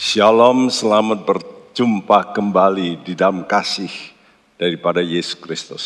[0.00, 3.92] Shalom, selamat berjumpa kembali di dalam kasih
[4.56, 5.84] daripada Yesus Kristus.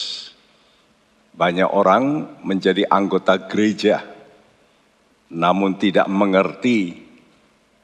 [1.34, 4.06] Banyak orang menjadi anggota gereja,
[5.26, 7.02] namun tidak mengerti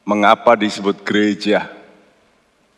[0.06, 1.66] mengapa disebut gereja,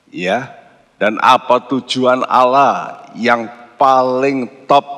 [0.09, 0.49] ya,
[0.97, 4.89] dan apa tujuan Allah yang paling top,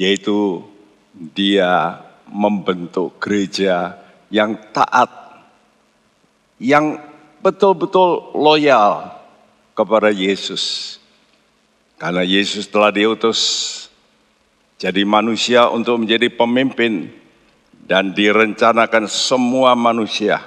[0.00, 0.64] yaitu
[1.12, 2.00] Dia
[2.32, 3.92] membentuk gereja
[4.32, 5.23] yang taat
[6.64, 6.96] yang
[7.44, 9.12] betul-betul loyal
[9.76, 10.96] kepada Yesus.
[12.00, 13.40] Karena Yesus telah diutus
[14.80, 17.12] jadi manusia untuk menjadi pemimpin
[17.84, 20.40] dan direncanakan semua manusia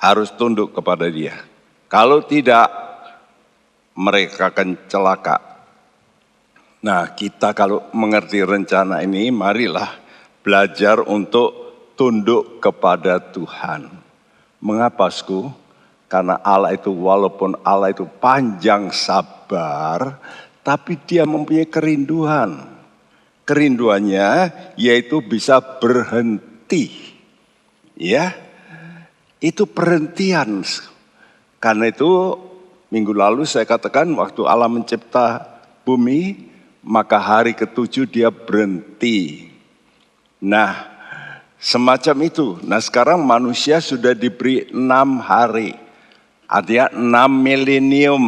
[0.00, 1.44] harus tunduk kepada dia.
[1.92, 2.66] Kalau tidak,
[3.94, 5.36] mereka akan celaka.
[6.84, 9.96] Nah, kita kalau mengerti rencana ini, marilah
[10.44, 11.64] belajar untuk
[11.96, 14.03] tunduk kepada Tuhan.
[14.64, 15.52] Mengapa, Sku?
[16.08, 20.16] Karena Allah itu walaupun Allah itu panjang sabar,
[20.64, 22.72] tapi dia mempunyai kerinduan.
[23.44, 24.48] Kerinduannya
[24.80, 27.12] yaitu bisa berhenti.
[27.92, 28.32] Ya,
[29.44, 30.64] itu perhentian.
[31.60, 32.40] Karena itu
[32.88, 35.44] minggu lalu saya katakan waktu Allah mencipta
[35.84, 36.48] bumi,
[36.80, 39.52] maka hari ketujuh dia berhenti.
[40.40, 40.93] Nah,
[41.58, 42.46] Semacam itu.
[42.62, 45.72] Nah sekarang manusia sudah diberi enam hari.
[46.44, 48.24] Artinya enam milenium.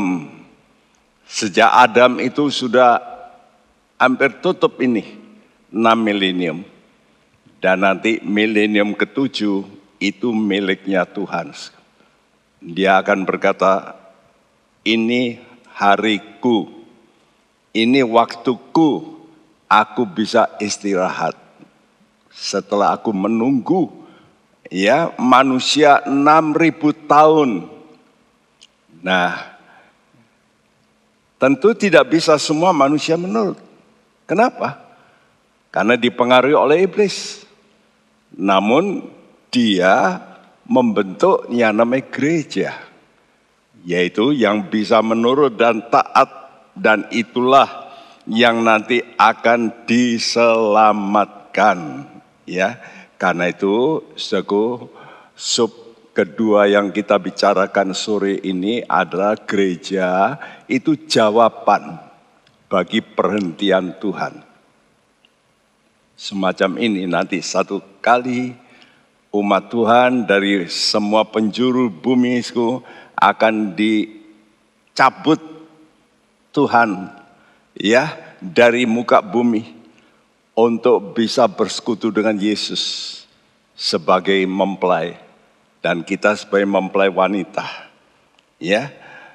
[1.26, 3.02] Sejak Adam itu sudah
[4.00, 5.04] hampir tutup ini.
[5.68, 6.64] Enam milenium.
[7.60, 9.64] Dan nanti milenium ketujuh
[10.00, 11.52] itu miliknya Tuhan.
[12.62, 13.96] Dia akan berkata,
[14.86, 15.40] ini
[15.76, 16.72] hariku,
[17.76, 19.18] ini waktuku,
[19.68, 21.45] aku bisa istirahat
[22.36, 23.88] setelah aku menunggu
[24.68, 27.64] ya manusia 6000 tahun.
[29.00, 29.56] Nah,
[31.40, 33.56] tentu tidak bisa semua manusia menurut.
[34.28, 34.84] Kenapa?
[35.72, 37.48] Karena dipengaruhi oleh iblis.
[38.36, 39.08] Namun
[39.48, 40.20] dia
[40.66, 42.74] membentuk yang namanya gereja.
[43.86, 46.26] Yaitu yang bisa menurut dan taat
[46.74, 47.86] dan itulah
[48.26, 52.10] yang nanti akan diselamatkan.
[52.46, 52.78] Ya,
[53.18, 54.86] karena itu suku
[55.34, 55.86] sub
[56.16, 62.00] kedua yang kita bicarakan sore ini adalah gereja itu jawaban
[62.72, 64.40] bagi perhentian Tuhan.
[66.16, 68.56] Semacam ini nanti satu kali
[69.28, 72.40] umat Tuhan dari semua penjuru bumi
[73.12, 75.36] akan dicabut
[76.56, 77.12] Tuhan
[77.76, 79.75] ya dari muka bumi
[80.56, 82.82] untuk bisa bersekutu dengan Yesus
[83.76, 85.20] sebagai mempelai.
[85.84, 87.92] Dan kita sebagai mempelai wanita.
[88.56, 88.90] Ya,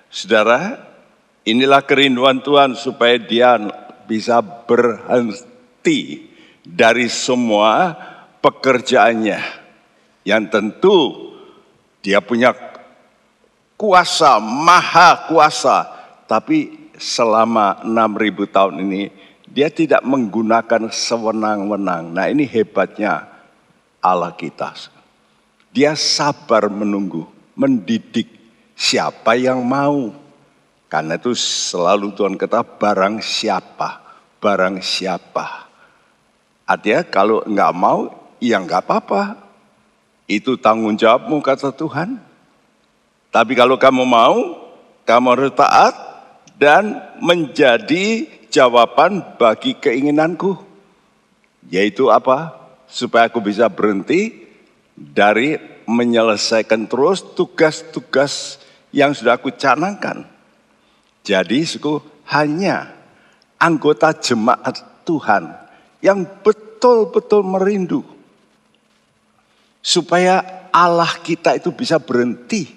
[0.09, 0.81] saudara,
[1.45, 3.55] inilah kerinduan Tuhan supaya dia
[4.09, 6.27] bisa berhenti
[6.65, 7.95] dari semua
[8.41, 9.61] pekerjaannya.
[10.25, 10.97] Yang tentu
[12.01, 12.51] dia punya
[13.77, 15.85] kuasa, maha kuasa,
[16.25, 19.20] tapi selama 6000 tahun ini
[19.51, 22.15] dia tidak menggunakan sewenang-wenang.
[22.15, 23.27] Nah ini hebatnya
[23.99, 24.71] Allah kita.
[25.75, 28.31] Dia sabar menunggu, mendidik
[28.75, 30.15] siapa yang mau.
[30.87, 34.03] Karena itu selalu Tuhan kata barang siapa,
[34.43, 35.67] barang siapa.
[36.67, 39.39] Artinya kalau enggak mau, ya enggak apa-apa.
[40.27, 42.19] Itu tanggung jawabmu kata Tuhan.
[43.31, 44.35] Tapi kalau kamu mau,
[45.07, 45.95] kamu harus taat
[46.59, 50.59] dan menjadi jawaban bagi keinginanku.
[51.71, 52.59] Yaitu apa?
[52.91, 54.51] Supaya aku bisa berhenti
[54.93, 55.55] dari
[55.87, 58.59] menyelesaikan terus tugas-tugas
[58.91, 60.27] yang sudah aku canangkan.
[61.23, 62.91] Jadi suku hanya
[63.55, 65.53] anggota jemaat Tuhan
[66.03, 68.01] yang betul-betul merindu
[69.81, 72.69] supaya Allah kita itu bisa berhenti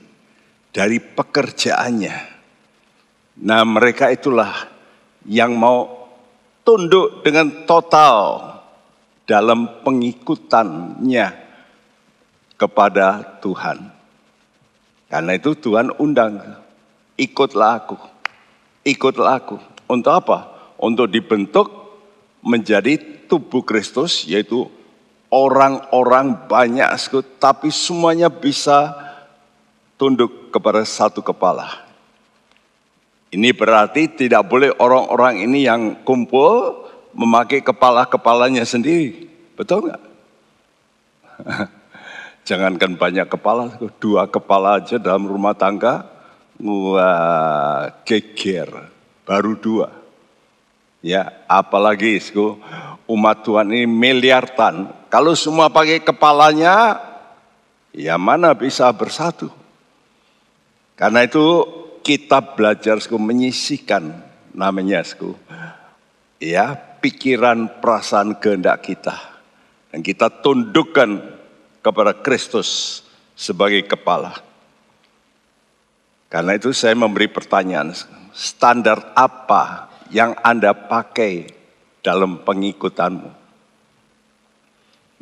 [0.75, 2.17] dari pekerjaannya.
[3.45, 4.74] Nah, mereka itulah
[5.25, 6.09] yang mau
[6.65, 8.41] tunduk dengan total
[9.25, 11.29] dalam pengikutannya
[12.57, 13.93] kepada Tuhan.
[15.09, 16.41] Karena itu Tuhan undang,
[17.17, 17.97] ikutlah aku,
[18.85, 19.57] ikutlah aku.
[19.85, 20.39] Untuk apa?
[20.81, 21.69] Untuk dibentuk
[22.41, 22.97] menjadi
[23.29, 24.69] tubuh Kristus, yaitu
[25.33, 26.89] orang-orang banyak,
[27.41, 28.93] tapi semuanya bisa
[29.97, 31.85] tunduk kepada satu kepala.
[33.35, 36.87] Ini berarti tidak boleh orang-orang ini yang kumpul
[37.19, 39.27] memakai kepala-kepalanya sendiri.
[39.59, 40.03] Betul nggak?
[42.49, 46.07] Jangankan banyak kepala, dua kepala aja dalam rumah tangga,
[46.63, 48.71] wah geger,
[49.27, 49.89] baru dua.
[51.03, 52.23] Ya, apalagi
[53.11, 54.95] umat Tuhan ini miliaran.
[55.11, 57.03] Kalau semua pakai kepalanya,
[57.91, 59.51] ya mana bisa bersatu.
[60.95, 64.13] Karena itu kita belajar menyisikan
[64.53, 65.01] namanya
[66.37, 69.17] ya pikiran perasaan kehendak kita
[69.89, 71.23] dan kita tundukkan
[71.81, 73.01] kepada Kristus
[73.33, 74.37] sebagai kepala.
[76.29, 77.95] Karena itu saya memberi pertanyaan,
[78.35, 81.47] standar apa yang Anda pakai
[82.03, 83.31] dalam pengikutanmu?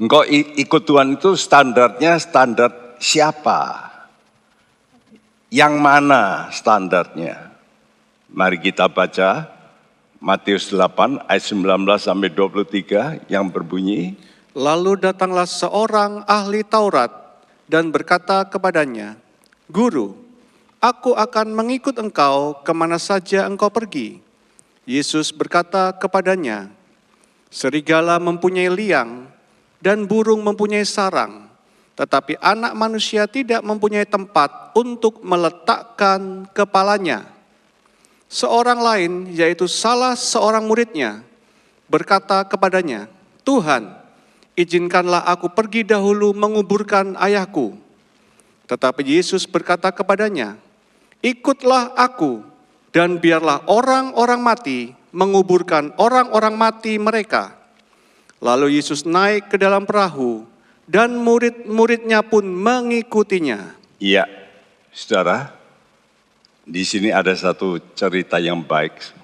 [0.01, 3.92] Engkau ikut Tuhan itu standarnya standar siapa?
[5.53, 7.53] Yang mana standarnya?
[8.33, 9.53] Mari kita baca
[10.17, 14.17] Matius 8 ayat 19 sampai 23 yang berbunyi,
[14.57, 17.13] Lalu datanglah seorang ahli Taurat
[17.69, 19.21] dan berkata kepadanya,
[19.69, 20.17] Guru,
[20.81, 24.25] aku akan mengikut engkau ke mana saja engkau pergi.
[24.89, 26.73] Yesus berkata kepadanya,
[27.53, 29.29] Serigala mempunyai liang
[29.85, 31.52] dan burung mempunyai sarang,
[31.93, 37.29] tetapi anak manusia tidak mempunyai tempat untuk meletakkan kepalanya.
[38.33, 41.21] Seorang lain, yaitu salah seorang muridnya,
[41.93, 43.13] berkata kepadanya,
[43.45, 43.93] Tuhan,
[44.57, 47.77] izinkanlah aku pergi dahulu menguburkan ayahku.
[48.65, 50.57] Tetapi Yesus berkata kepadanya,
[51.21, 52.41] ikutlah aku
[52.89, 57.53] dan biarlah orang-orang mati menguburkan orang-orang mati mereka.
[58.41, 60.49] Lalu Yesus naik ke dalam perahu
[60.87, 63.79] dan murid-muridnya pun mengikutinya.
[64.03, 64.27] Iya,
[64.91, 65.55] saudara,
[66.63, 69.23] di sini ada satu cerita yang baik.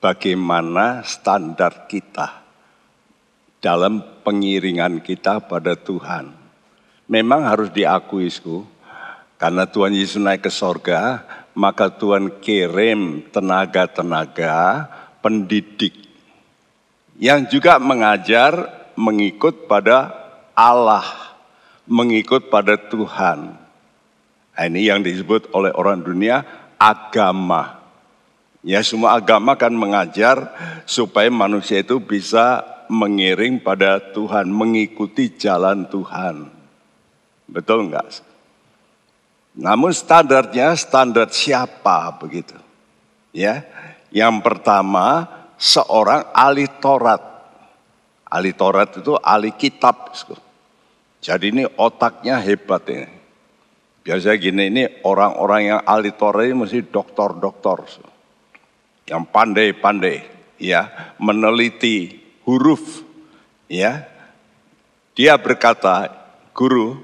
[0.00, 2.40] Bagaimana standar kita
[3.60, 6.32] dalam pengiringan kita pada Tuhan.
[7.04, 8.64] Memang harus diakui, Sku,
[9.36, 11.20] karena Tuhan Yesus naik ke sorga,
[11.52, 14.88] maka Tuhan kirim tenaga-tenaga
[15.20, 16.08] pendidik
[17.20, 20.19] yang juga mengajar mengikut pada
[20.60, 21.08] Allah,
[21.88, 23.56] mengikut pada Tuhan.
[24.52, 26.44] Nah, ini yang disebut oleh orang dunia
[26.76, 27.80] agama.
[28.60, 30.52] Ya semua agama kan mengajar
[30.84, 32.60] supaya manusia itu bisa
[32.92, 36.52] mengiring pada Tuhan, mengikuti jalan Tuhan.
[37.48, 38.20] Betul enggak?
[39.56, 42.60] Namun standarnya standar siapa begitu?
[43.32, 43.64] Ya.
[44.12, 45.24] Yang pertama
[45.56, 47.22] seorang ahli Taurat.
[48.28, 50.12] Ahli Taurat itu ahli kitab.
[51.20, 53.08] Jadi ini otaknya hebat ini.
[54.00, 57.84] Biasanya gini ini orang-orang yang ahli Taurat ini mesti doktor-doktor.
[59.04, 60.24] Yang pandai-pandai
[60.56, 60.88] ya
[61.20, 62.16] meneliti
[62.48, 63.04] huruf
[63.68, 64.08] ya.
[65.12, 66.08] Dia berkata,
[66.56, 66.96] "Guru,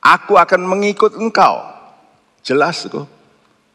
[0.00, 1.60] aku akan mengikut engkau."
[2.40, 3.04] Jelas kok.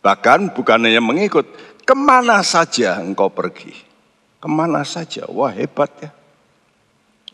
[0.02, 1.46] Bahkan bukan hanya mengikut,
[1.86, 3.78] ke mana saja engkau pergi.
[4.42, 6.10] Ke mana saja, wah hebat ya.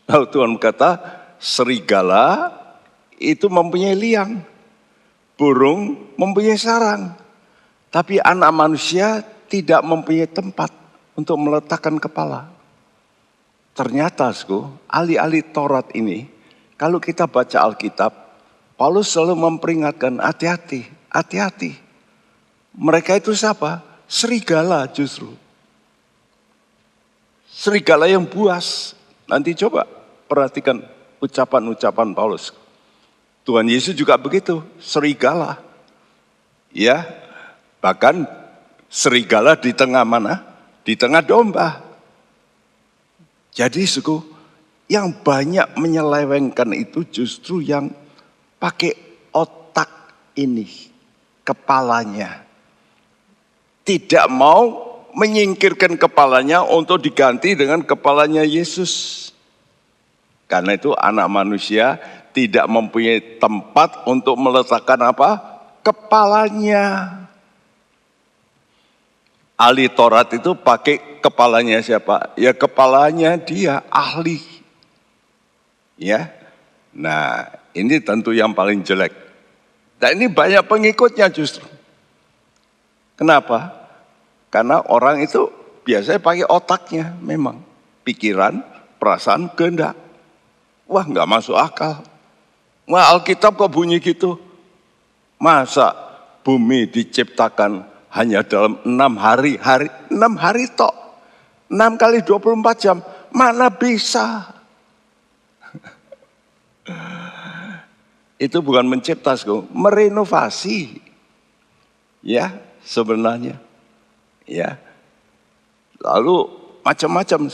[0.04, 2.52] Lalu Tuhan berkata, serigala
[3.18, 4.42] itu mempunyai liang,
[5.38, 7.14] burung mempunyai sarang,
[7.90, 10.70] tapi anak manusia tidak mempunyai tempat
[11.18, 12.50] untuk meletakkan kepala.
[13.74, 14.34] Ternyata,
[14.90, 16.26] ahli-ahli Taurat ini,
[16.74, 18.10] kalau kita baca Alkitab,
[18.78, 21.74] Paulus selalu memperingatkan, hati-hati, hati-hati.
[22.78, 23.82] Mereka itu siapa?
[24.06, 25.34] Serigala justru.
[27.50, 28.94] Serigala yang buas.
[29.26, 29.86] Nanti coba
[30.30, 30.86] perhatikan
[31.22, 32.54] ucapan-ucapan Paulus.
[33.46, 35.56] Tuhan Yesus juga begitu, serigala.
[36.68, 37.08] Ya,
[37.80, 38.28] bahkan
[38.92, 40.44] serigala di tengah mana?
[40.84, 41.80] Di tengah domba.
[43.52, 44.20] Jadi suku,
[44.88, 47.92] yang banyak menyelewengkan itu justru yang
[48.60, 48.96] pakai
[49.32, 49.88] otak
[50.36, 50.68] ini,
[51.44, 52.44] kepalanya.
[53.84, 59.27] Tidak mau menyingkirkan kepalanya untuk diganti dengan kepalanya Yesus.
[60.48, 62.00] Karena itu anak manusia
[62.32, 65.60] tidak mempunyai tempat untuk meletakkan apa?
[65.84, 67.14] Kepalanya.
[69.60, 72.32] Ahli Taurat itu pakai kepalanya siapa?
[72.40, 74.40] Ya kepalanya dia ahli.
[76.00, 76.32] Ya.
[76.96, 79.12] Nah, ini tentu yang paling jelek.
[80.00, 81.66] Dan ini banyak pengikutnya justru.
[83.18, 83.74] Kenapa?
[84.48, 85.50] Karena orang itu
[85.84, 87.60] biasanya pakai otaknya memang.
[88.06, 88.62] Pikiran,
[88.96, 90.07] perasaan, kehendak.
[90.88, 92.00] Wah nggak masuk akal.
[92.88, 94.40] Wah Alkitab kok bunyi gitu?
[95.36, 95.92] Masa
[96.40, 100.96] bumi diciptakan hanya dalam enam hari, hari enam hari tok.
[101.68, 104.48] Enam kali 24 jam, mana bisa?
[108.48, 109.36] Itu bukan mencipta,
[109.68, 111.04] merenovasi.
[112.24, 113.60] Ya, sebenarnya.
[114.48, 114.80] Ya.
[116.00, 116.48] Lalu
[116.80, 117.52] macam-macam.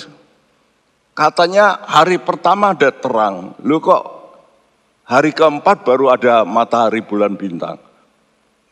[1.15, 3.55] Katanya hari pertama ada terang.
[3.63, 4.03] Lu kok
[5.07, 7.79] hari keempat baru ada matahari bulan bintang.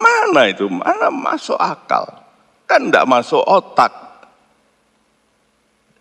[0.02, 0.66] Mana itu?
[0.66, 2.10] Mana masuk akal?
[2.66, 3.94] Kan enggak masuk otak.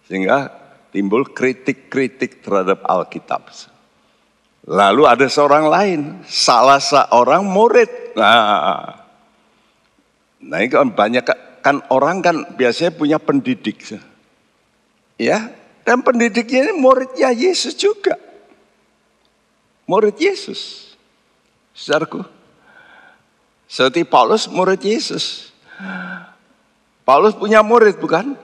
[0.09, 0.49] Sehingga
[0.89, 3.53] timbul kritik-kritik terhadap Alkitab.
[4.65, 8.17] Lalu ada seorang lain, salah seorang murid.
[8.17, 8.97] Nah,
[10.41, 11.23] nah ini kan banyak
[11.61, 13.77] kan orang kan biasanya punya pendidik.
[15.21, 15.53] Ya,
[15.91, 18.15] dan pendidiknya ini muridnya Yesus juga.
[19.83, 20.95] Murid Yesus.
[21.75, 22.23] Saudaraku.
[23.67, 25.51] Seperti Paulus murid Yesus.
[27.03, 28.39] Paulus punya murid bukan?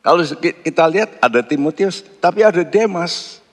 [0.00, 3.44] Kalau kita lihat ada Timotius, tapi ada Demas.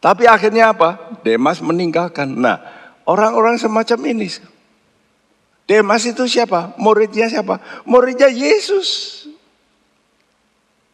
[0.00, 0.96] Tapi akhirnya apa?
[1.20, 2.24] Demas meninggalkan.
[2.24, 2.56] Nah,
[3.04, 4.32] orang-orang semacam ini.
[5.68, 6.72] Demas itu siapa?
[6.80, 7.60] Muridnya siapa?
[7.84, 9.19] Muridnya Yesus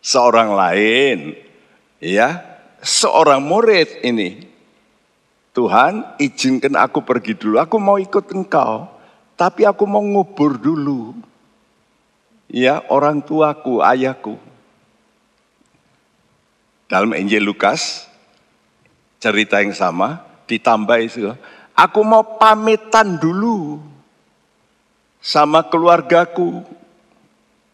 [0.06, 1.34] seorang lain,
[1.98, 2.38] ya,
[2.78, 4.46] seorang murid ini.
[5.50, 8.86] Tuhan izinkan aku pergi dulu, aku mau ikut engkau,
[9.34, 11.16] tapi aku mau ngubur dulu.
[12.46, 14.38] Ya, orang tuaku, ayahku.
[16.86, 18.06] Dalam Injil Lukas,
[19.18, 21.34] cerita yang sama, ditambah itu,
[21.74, 23.82] aku mau pamitan dulu
[25.18, 26.62] sama keluargaku.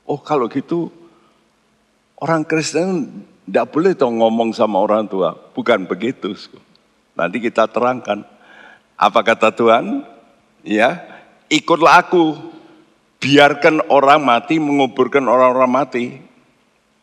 [0.09, 1.02] Oh kalau gitu
[2.23, 3.11] Orang Kristen
[3.51, 5.35] tidak boleh toh ngomong sama orang tua.
[5.35, 6.39] Bukan begitu.
[7.19, 8.23] Nanti kita terangkan.
[8.95, 10.07] Apa kata Tuhan?
[10.63, 11.03] Ya,
[11.51, 12.39] ikutlah aku.
[13.19, 16.05] Biarkan orang mati menguburkan orang-orang mati.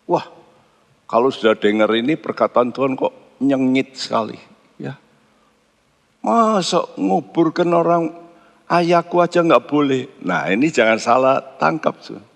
[0.07, 0.23] Wah,
[1.03, 4.39] kalau sudah dengar ini perkataan Tuhan kok nyengit sekali.
[4.79, 4.95] Ya,
[6.23, 8.15] masa nguburkan orang
[8.71, 10.07] ayahku aja nggak boleh.
[10.23, 11.99] Nah ini jangan salah tangkap.
[11.99, 12.28] Tuh.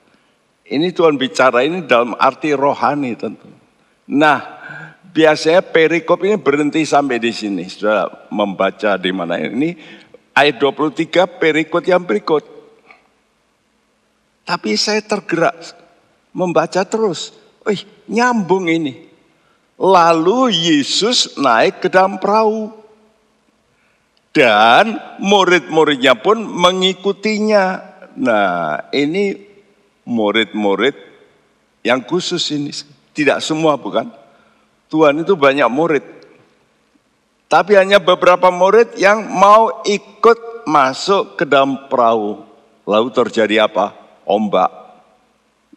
[0.74, 3.46] Ini Tuhan bicara ini dalam arti rohani tentu.
[4.10, 4.42] Nah,
[5.13, 7.70] biasanya perikop ini berhenti sampai di sini.
[7.70, 9.77] Sudah membaca di mana ini
[10.34, 12.42] ayat 23 perikop yang berikut.
[14.44, 15.56] Tapi saya tergerak
[16.34, 17.38] membaca terus.
[17.70, 19.13] Wih, nyambung ini.
[19.77, 22.74] Lalu Yesus naik ke dalam perahu.
[24.34, 27.94] Dan murid-muridnya pun mengikutinya.
[28.18, 29.53] Nah, ini
[30.04, 30.96] murid-murid
[31.84, 32.72] yang khusus ini.
[33.14, 34.10] Tidak semua bukan.
[34.90, 36.06] Tuhan itu banyak murid.
[37.50, 42.42] Tapi hanya beberapa murid yang mau ikut masuk ke dalam perahu.
[42.86, 43.94] Lalu terjadi apa?
[44.26, 44.70] Ombak.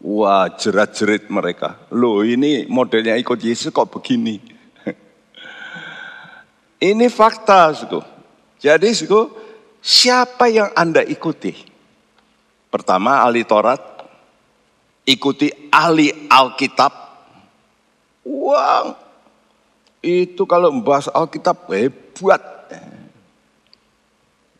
[0.00, 1.80] Wah jerat-jerit mereka.
[1.92, 4.40] Loh ini modelnya ikut Yesus kok begini.
[6.92, 7.72] ini fakta.
[7.72, 8.00] Suku.
[8.56, 9.28] Jadi suku,
[9.84, 11.52] siapa yang Anda ikuti?
[12.72, 13.95] Pertama ahli Taurat,
[15.06, 16.92] ikuti ahli Alkitab.
[18.26, 18.98] Wah,
[20.02, 22.42] itu kalau membahas Alkitab hebat.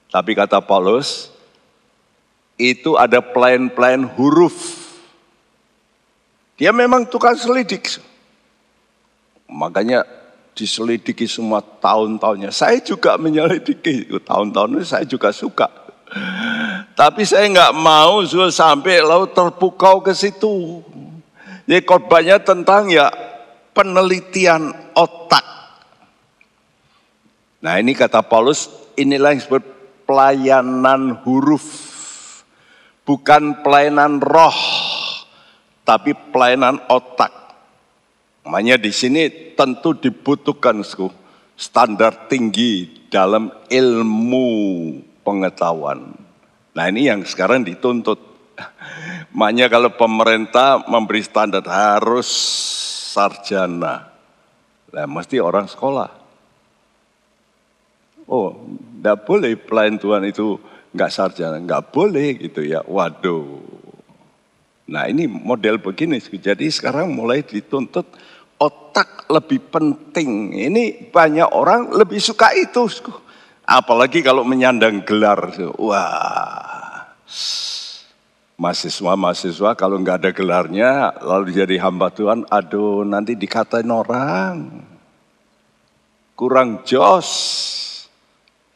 [0.07, 1.35] Tapi kata Paulus,
[2.57, 4.87] itu ada plan-plan huruf.
[6.57, 8.01] Dia memang tukang selidik.
[9.51, 10.09] Makanya
[10.57, 12.49] diselidiki semua tahun-tahunnya.
[12.49, 15.86] Saya juga menyelidiki tahun-tahun saya juga suka.
[16.97, 20.81] Tapi saya nggak mau sampai laut terpukau ke situ.
[21.67, 23.11] Jadi korbannya tentang ya
[23.75, 25.45] penelitian otak.
[27.61, 29.65] Nah ini kata Paulus, inilah yang disebut
[30.07, 31.67] pelayanan huruf.
[33.07, 34.59] Bukan pelayanan roh,
[35.87, 37.31] tapi pelayanan otak.
[38.47, 40.83] Makanya di sini tentu dibutuhkan
[41.59, 44.51] standar tinggi dalam ilmu
[45.27, 46.15] pengetahuan.
[46.79, 48.23] Nah ini yang sekarang dituntut.
[49.37, 52.31] Makanya kalau pemerintah memberi standar harus
[53.11, 54.07] sarjana.
[54.95, 56.11] Nah mesti orang sekolah.
[58.27, 58.55] Oh,
[58.99, 60.59] tidak boleh pelayan Tuhan itu
[60.95, 62.87] nggak sarjana, nggak boleh gitu ya.
[62.87, 63.67] Waduh.
[64.87, 66.23] Nah ini model begini.
[66.23, 68.07] Jadi sekarang mulai dituntut
[68.57, 70.55] otak lebih penting.
[70.55, 72.87] Ini banyak orang lebih suka itu.
[73.67, 75.51] Apalagi kalau menyandang gelar.
[75.75, 77.11] Wah.
[78.57, 84.81] Mahasiswa-mahasiswa kalau nggak ada gelarnya lalu jadi hamba Tuhan, aduh nanti dikatain orang.
[86.33, 87.29] Kurang jos.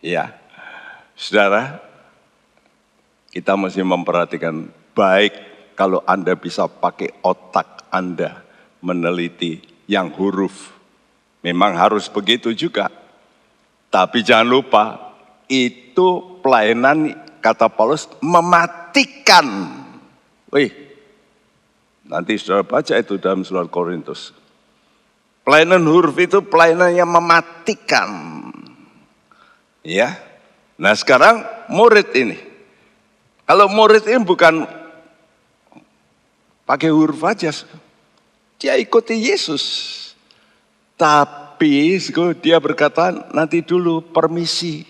[0.05, 0.37] Ya.
[1.17, 1.81] Saudara,
[3.33, 5.33] kita mesti memperhatikan baik
[5.79, 8.43] kalau Anda bisa pakai otak Anda
[8.85, 10.77] meneliti yang huruf.
[11.41, 13.00] Memang harus begitu juga.
[13.91, 14.85] Tapi jangan lupa,
[15.51, 17.11] itu pelayanan
[17.43, 19.47] kata Paulus mematikan.
[20.55, 20.71] Wih,
[22.07, 24.31] nanti saudara baca itu dalam surat Korintus.
[25.43, 28.09] Pelayanan huruf itu pelayanan yang mematikan.
[29.83, 30.15] Ya.
[30.79, 32.39] Nah sekarang murid ini.
[33.43, 34.63] Kalau murid ini bukan
[36.63, 37.51] pakai huruf aja.
[38.63, 39.65] Dia ikuti Yesus.
[40.95, 41.50] Tapi
[42.41, 44.89] dia berkata nanti dulu permisi.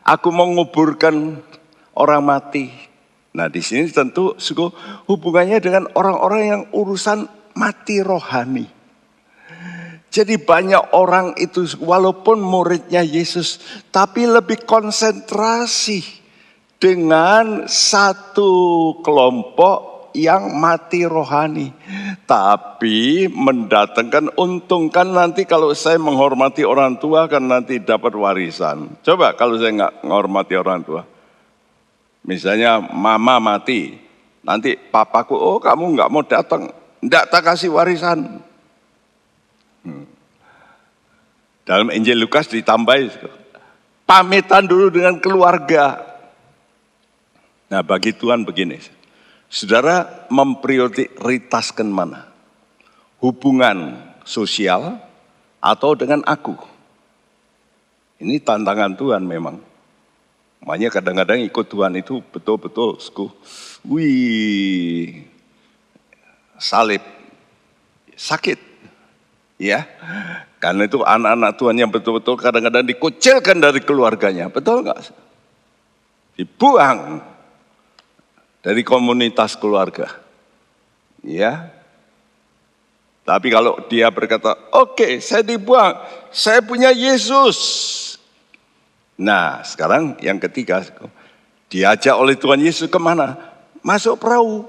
[0.00, 1.36] Aku mau nguburkan
[1.92, 2.72] orang mati.
[3.36, 4.72] Nah di sini tentu suku
[5.04, 8.64] hubungannya dengan orang-orang yang urusan mati rohani.
[10.08, 13.60] Jadi banyak orang itu walaupun muridnya Yesus
[13.92, 16.00] tapi lebih konsentrasi
[16.80, 18.50] dengan satu
[19.04, 21.72] kelompok yang mati rohani.
[22.28, 29.00] Tapi mendatangkan untungkan nanti kalau saya menghormati orang tua kan nanti dapat warisan.
[29.04, 31.02] Coba kalau saya nggak menghormati orang tua.
[32.28, 33.96] Misalnya mama mati,
[34.44, 36.68] nanti papaku, oh kamu nggak mau datang,
[37.00, 38.44] nggak tak kasih warisan.
[39.80, 40.04] Hmm.
[41.64, 43.16] Dalam Injil Lukas ditambah
[44.04, 46.00] pamitan dulu dengan keluarga.
[47.68, 48.80] Nah bagi Tuhan begini,
[49.48, 52.28] saudara memprioritaskan mana?
[53.18, 55.02] Hubungan sosial
[55.58, 56.54] atau dengan aku?
[58.22, 59.58] Ini tantangan Tuhan memang.
[60.62, 62.98] Makanya kadang-kadang ikut Tuhan itu betul-betul,
[63.86, 65.22] wih,
[66.58, 67.02] salib,
[68.18, 68.58] sakit,
[69.58, 69.90] Ya,
[70.62, 74.46] karena itu anak-anak Tuhan yang betul-betul kadang-kadang dikucilkan dari keluarganya.
[74.46, 75.02] Betul nggak?
[76.38, 77.18] Dibuang
[78.68, 80.12] dari komunitas keluarga.
[81.24, 81.72] Ya.
[83.24, 85.96] Tapi kalau dia berkata, oke okay, saya dibuang,
[86.28, 87.56] saya punya Yesus.
[89.16, 90.84] Nah sekarang yang ketiga,
[91.72, 93.40] diajak oleh Tuhan Yesus ke mana?
[93.80, 94.68] Masuk perahu.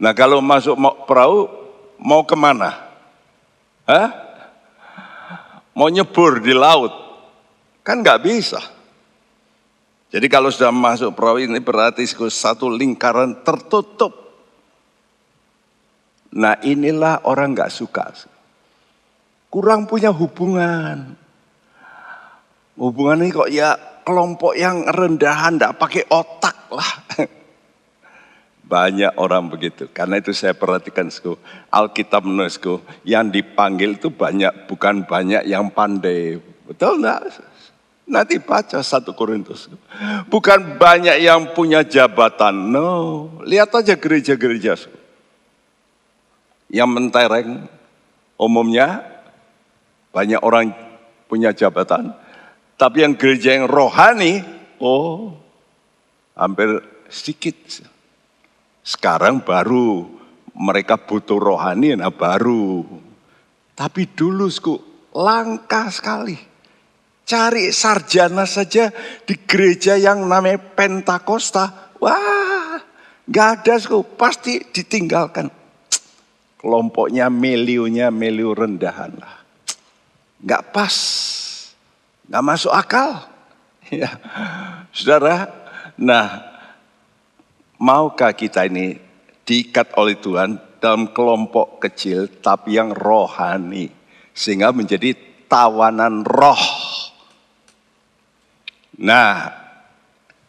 [0.00, 0.72] Nah kalau masuk
[1.04, 1.52] perahu,
[2.00, 2.88] mau ke mana?
[3.84, 4.16] Hah?
[5.76, 6.92] Mau nyebur di laut?
[7.84, 8.64] Kan nggak bisa.
[10.12, 14.12] Jadi kalau sudah masuk perahu ini berarti satu lingkaran tertutup.
[16.36, 18.12] Nah inilah orang nggak suka.
[19.48, 21.16] Kurang punya hubungan.
[22.76, 26.92] Hubungan ini kok ya kelompok yang rendahan, nggak pakai otak lah.
[28.72, 29.88] Banyak orang begitu.
[29.92, 31.36] Karena itu saya perhatikan, sku.
[31.68, 36.40] Alkitab menulisku, yang dipanggil itu banyak, bukan banyak yang pandai.
[36.64, 37.51] Betul enggak?
[38.12, 39.72] Nanti baca satu Korintus.
[40.28, 42.68] Bukan banyak yang punya jabatan.
[42.68, 44.76] No, lihat aja gereja-gereja.
[46.68, 47.64] Yang mentereng
[48.36, 49.00] umumnya
[50.12, 50.76] banyak orang
[51.24, 52.12] punya jabatan.
[52.76, 54.44] Tapi yang gereja yang rohani,
[54.76, 55.32] oh
[56.36, 57.56] hampir sedikit.
[58.84, 60.04] Sekarang baru
[60.52, 62.84] mereka butuh rohani, nah baru.
[63.72, 64.76] Tapi dulu sku,
[65.16, 66.51] langka sekali.
[67.22, 68.90] Cari sarjana saja
[69.22, 71.94] di gereja yang namanya Pentakosta.
[72.02, 72.82] Wah,
[73.30, 75.48] gak ada sku, pasti ditinggalkan.
[76.58, 79.36] Kelompoknya melionya melio rendahan lah.
[80.42, 80.96] Gak pas,
[82.26, 83.10] gak masuk akal.
[83.92, 84.08] Ya,
[84.88, 85.52] saudara,
[86.00, 86.52] nah
[87.82, 88.94] Maukah kita ini
[89.42, 93.90] diikat oleh Tuhan dalam kelompok kecil tapi yang rohani.
[94.30, 95.18] Sehingga menjadi
[95.50, 96.62] tawanan roh.
[99.02, 99.50] Nah,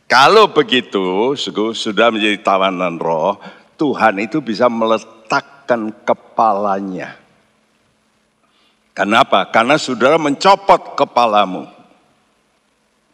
[0.06, 1.34] kalau begitu
[1.74, 3.42] sudah menjadi tawanan roh,
[3.82, 7.18] Tuhan itu bisa meletakkan kepalanya.
[8.94, 9.50] Kenapa?
[9.50, 11.66] Karena saudara mencopot kepalamu.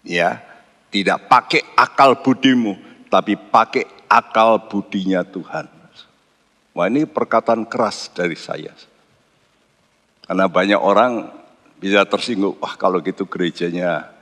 [0.04, 0.44] Ya,
[0.92, 2.76] tidak pakai akal budimu,
[3.08, 5.72] tapi pakai akal budinya Tuhan.
[6.76, 8.76] Wah ini perkataan keras dari saya.
[10.28, 11.32] Karena banyak orang
[11.80, 14.19] bisa tersinggung, wah kalau gitu gerejanya,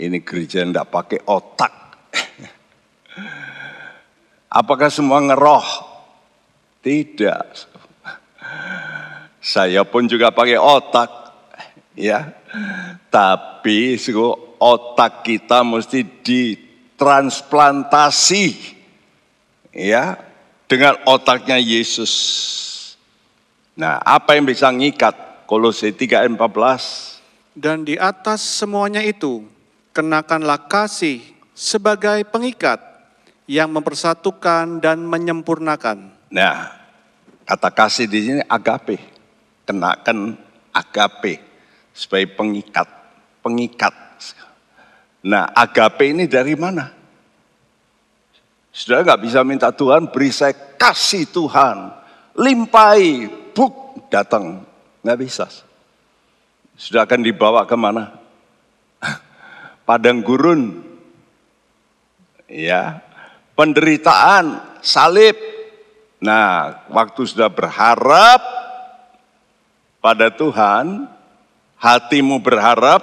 [0.00, 1.72] ini gereja tidak pakai otak.
[4.60, 5.68] Apakah semua ngeroh?
[6.80, 7.68] Tidak.
[9.40, 11.12] Saya pun juga pakai otak,
[11.92, 12.32] ya.
[13.12, 14.00] Tapi
[14.60, 18.76] otak kita mesti ditransplantasi
[19.72, 20.20] ya
[20.68, 22.12] dengan otaknya Yesus.
[23.76, 25.30] Nah, apa yang bisa ngikat?
[25.48, 27.18] Kolose 3 ayat 14.
[27.58, 29.42] Dan di atas semuanya itu,
[29.90, 31.22] kenakanlah kasih
[31.54, 32.78] sebagai pengikat
[33.50, 36.14] yang mempersatukan dan menyempurnakan.
[36.30, 36.70] Nah,
[37.42, 38.98] kata kasih di sini agape.
[39.66, 40.34] Kenakan
[40.74, 41.38] agape
[41.94, 42.88] sebagai pengikat,
[43.42, 43.94] pengikat.
[45.26, 46.90] Nah, agape ini dari mana?
[48.70, 51.90] Sudah nggak bisa minta Tuhan beri saya kasih Tuhan,
[52.38, 54.62] limpai, buk datang,
[55.02, 55.50] nggak bisa.
[56.78, 58.19] Sudah akan dibawa ke mana?
[59.90, 60.86] Padang gurun,
[62.46, 63.02] ya,
[63.58, 65.34] penderitaan, salib.
[66.22, 68.38] Nah, waktu sudah berharap
[69.98, 71.10] pada Tuhan,
[71.74, 73.02] hatimu berharap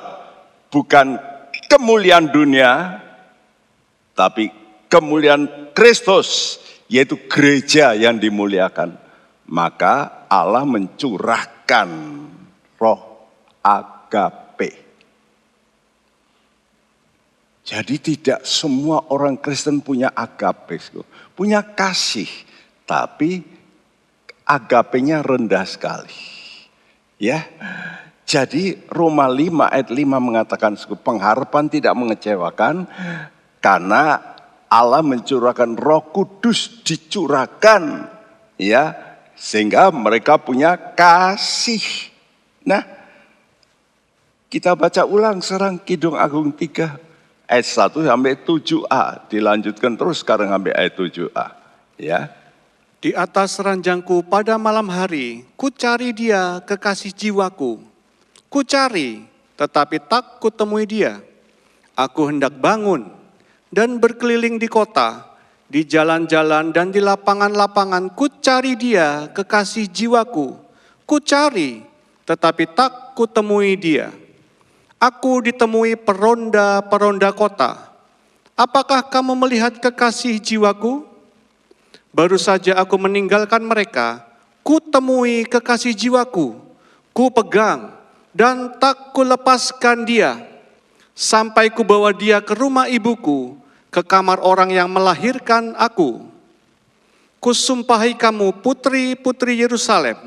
[0.71, 1.19] bukan
[1.67, 3.03] kemuliaan dunia,
[4.15, 4.47] tapi
[4.87, 6.55] kemuliaan Kristus,
[6.87, 8.95] yaitu gereja yang dimuliakan.
[9.51, 11.89] Maka Allah mencurahkan
[12.79, 13.27] roh
[13.59, 14.46] agape.
[17.67, 20.79] Jadi tidak semua orang Kristen punya agape,
[21.35, 22.31] punya kasih,
[22.87, 23.43] tapi
[24.47, 26.15] agapenya rendah sekali.
[27.19, 27.43] Ya,
[28.27, 32.87] jadi Roma 5 ayat 5 mengatakan pengharapan tidak mengecewakan
[33.59, 34.19] karena
[34.67, 38.11] Allah mencurahkan Roh Kudus dicurahkan.
[38.59, 38.95] Ya.
[39.37, 42.11] Sehingga mereka punya kasih.
[42.67, 42.83] Nah,
[44.51, 47.06] kita baca ulang sekarang Kidung Agung 3
[47.47, 51.47] ayat 1 sampai 7a dilanjutkan terus sekarang sampai ayat 7a
[51.97, 52.29] ya.
[52.97, 57.77] Di atas ranjangku pada malam hari, ku cari dia kekasih jiwaku
[58.47, 59.27] Ku cari,
[59.59, 61.19] tetapi tak kutemui dia.
[61.99, 63.11] Aku hendak bangun
[63.67, 65.35] dan berkeliling di kota,
[65.67, 68.15] di jalan-jalan dan di lapangan-lapangan.
[68.15, 70.55] Ku cari dia, kekasih jiwaku.
[71.03, 71.83] Ku cari,
[72.23, 74.15] tetapi tak kutemui dia.
[74.97, 77.93] Aku ditemui peronda-peronda kota.
[78.57, 81.05] Apakah kamu melihat kekasih jiwaku?
[82.09, 84.25] Baru saja aku meninggalkan mereka,
[84.65, 86.57] ku temui kekasih jiwaku,
[87.13, 87.93] ku pegang,
[88.33, 90.41] dan tak kulepaskan dia
[91.13, 93.53] sampai ku bawa dia ke rumah ibuku,
[93.93, 96.25] ke kamar orang yang melahirkan aku.
[97.37, 100.17] Kusumpahi kamu putri-putri Yerusalem,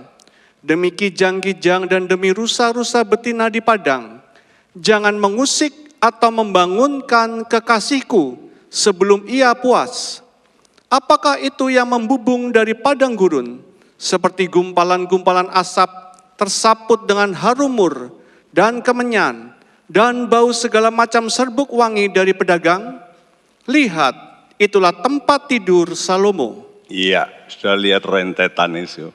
[0.63, 4.20] demi kijang-kijang dan demi rusa-rusa betina di padang,
[4.77, 8.39] jangan mengusik atau membangunkan kekasihku
[8.73, 10.25] sebelum ia puas.
[10.91, 13.63] Apakah itu yang membubung dari padang gurun,
[13.95, 15.87] seperti gumpalan-gumpalan asap
[16.35, 18.11] tersaput dengan harum mur
[18.51, 19.55] dan kemenyan
[19.87, 22.99] dan bau segala macam serbuk wangi dari pedagang,
[23.71, 24.15] lihat
[24.59, 26.67] itulah tempat tidur Salomo.
[26.91, 29.15] Iya, sudah lihat rentetan itu.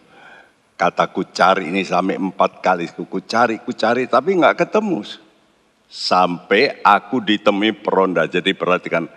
[0.76, 5.04] Kataku cari ini sampai empat kali, ku cari, ku cari, tapi nggak ketemu.
[5.86, 8.28] Sampai aku ditemui peronda.
[8.28, 9.08] Jadi perhatikan,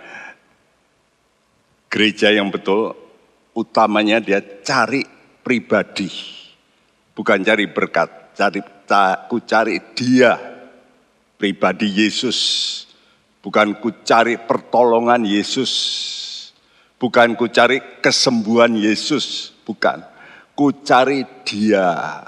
[1.90, 2.94] gereja yang betul,
[3.56, 5.02] utamanya dia cari
[5.42, 6.38] pribadi
[7.18, 8.62] Bukan cari berkat, cari
[9.26, 10.38] ku cari dia
[11.34, 12.38] pribadi Yesus.
[13.42, 15.72] Bukan ku cari pertolongan Yesus.
[16.94, 19.98] Bukan ku cari kesembuhan Yesus, bukan.
[20.54, 22.22] Ku cari dia.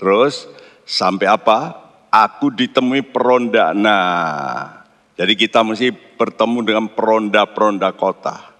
[0.00, 0.48] Terus
[0.88, 1.85] sampai apa?
[2.16, 3.76] Aku ditemui peronda.
[3.76, 4.80] Nah,
[5.20, 8.56] jadi kita mesti bertemu dengan peronda-peronda kota.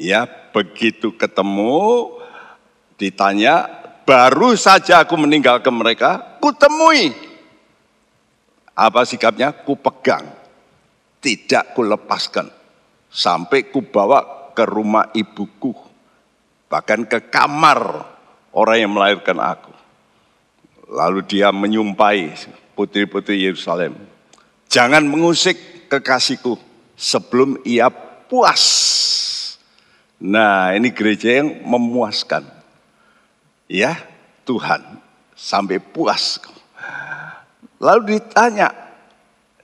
[0.00, 2.08] Ya, begitu ketemu
[2.96, 7.16] ditanya Baru saja aku meninggalkan mereka, kutemui.
[8.76, 9.56] Apa sikapnya?
[9.64, 10.28] Ku pegang.
[11.24, 12.52] Tidak ku lepaskan.
[13.08, 15.72] Sampai ku bawa ke rumah ibuku.
[16.68, 18.04] Bahkan ke kamar
[18.52, 19.72] orang yang melahirkan aku.
[20.88, 22.34] Lalu dia menyumpai
[22.76, 23.96] putri-putri Yerusalem.
[24.68, 26.58] Jangan mengusik kekasihku
[26.98, 27.88] sebelum ia
[28.28, 28.62] puas.
[30.20, 32.46] Nah ini gereja yang memuaskan
[33.68, 33.96] ya
[34.44, 35.00] Tuhan
[35.34, 36.40] sampai puas.
[37.82, 38.72] Lalu ditanya,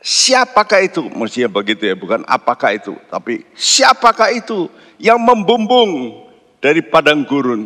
[0.02, 1.08] siapakah itu?
[1.08, 4.68] Mestinya begitu ya, bukan apakah itu, tapi siapakah itu
[5.00, 6.20] yang membumbung
[6.60, 7.64] dari padang gurun?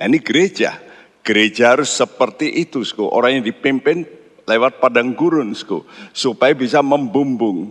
[0.00, 0.80] Nah, ini gereja.
[1.22, 3.06] Gereja harus seperti itu, sko.
[3.14, 4.02] orang yang dipimpin
[4.42, 5.86] lewat padang gurun, sko.
[6.10, 7.70] supaya bisa membumbung.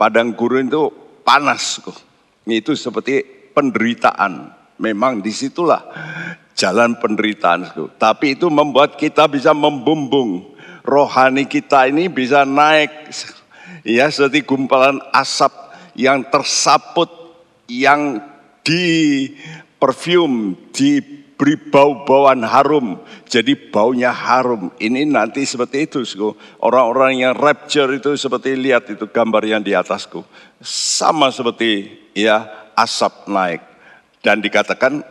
[0.00, 0.88] Padang gurun itu
[1.20, 1.92] panas, sko.
[2.48, 3.20] itu seperti
[3.52, 4.52] penderitaan.
[4.80, 5.84] Memang di situlah
[6.56, 7.68] jalan penderitaan.
[8.00, 10.56] Tapi itu membuat kita bisa membumbung.
[10.80, 13.12] Rohani kita ini bisa naik.
[13.84, 15.52] Ya seperti gumpalan asap
[15.94, 17.08] yang tersaput,
[17.68, 18.18] yang
[18.66, 19.30] di
[19.78, 20.56] perfume,
[21.36, 23.04] diberi bau-bauan harum.
[23.28, 24.72] Jadi baunya harum.
[24.80, 26.00] Ini nanti seperti itu.
[26.64, 30.24] Orang-orang yang rapture itu seperti lihat itu gambar yang di atasku.
[30.64, 33.60] Sama seperti ya asap naik.
[34.24, 35.04] Dan dikatakan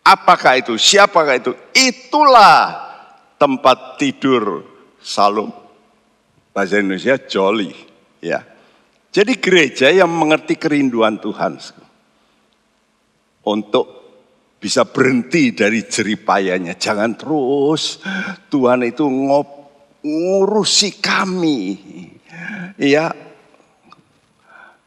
[0.00, 0.80] Apakah itu?
[0.80, 1.52] Siapakah itu?
[1.76, 2.88] Itulah
[3.36, 4.64] tempat tidur
[5.00, 5.52] Salom.
[6.50, 7.70] Bahasa Indonesia jolly,
[8.18, 8.42] ya.
[9.12, 11.60] Jadi gereja yang mengerti kerinduan Tuhan
[13.44, 13.99] untuk
[14.60, 16.76] bisa berhenti dari jeripayanya.
[16.76, 17.98] Jangan terus
[18.52, 19.48] Tuhan itu ngop,
[20.04, 21.60] ngurusi kami.
[22.76, 23.12] Ya,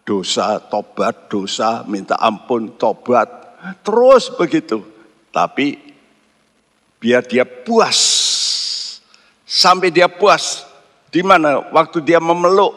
[0.05, 3.27] dosa, tobat, dosa, minta ampun, tobat.
[3.81, 4.85] Terus begitu.
[5.33, 5.79] Tapi
[7.01, 7.99] biar dia puas.
[9.43, 10.69] Sampai dia puas.
[11.09, 11.61] Di mana?
[11.73, 12.73] Waktu dia memeluk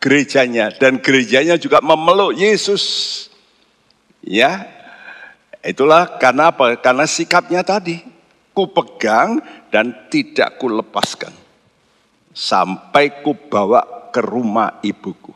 [0.00, 2.84] gerejanya dan gerejanya juga memeluk Yesus.
[4.24, 4.73] Ya.
[5.64, 6.76] Itulah karena apa?
[6.76, 8.04] Karena sikapnya tadi.
[8.52, 9.40] Ku pegang
[9.72, 11.32] dan tidak ku lepaskan.
[12.30, 15.32] Sampai ku bawa ke rumah ibuku.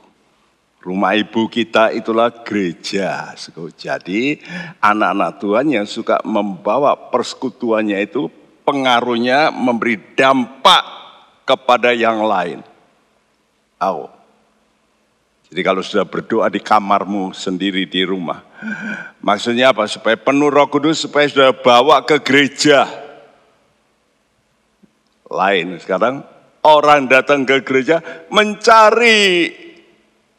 [0.78, 3.34] Rumah ibu kita itulah gereja.
[3.74, 4.38] Jadi
[4.78, 8.30] anak-anak Tuhan yang suka membawa persekutuannya itu
[8.62, 10.84] pengaruhnya memberi dampak
[11.42, 12.60] kepada yang lain.
[13.80, 14.17] Oh.
[15.48, 18.44] Jadi kalau sudah berdoa di kamarmu sendiri di rumah.
[19.24, 19.88] Maksudnya apa?
[19.88, 22.84] Supaya penuh roh kudus, supaya sudah bawa ke gereja.
[25.28, 26.20] Lain sekarang
[26.64, 29.52] orang datang ke gereja mencari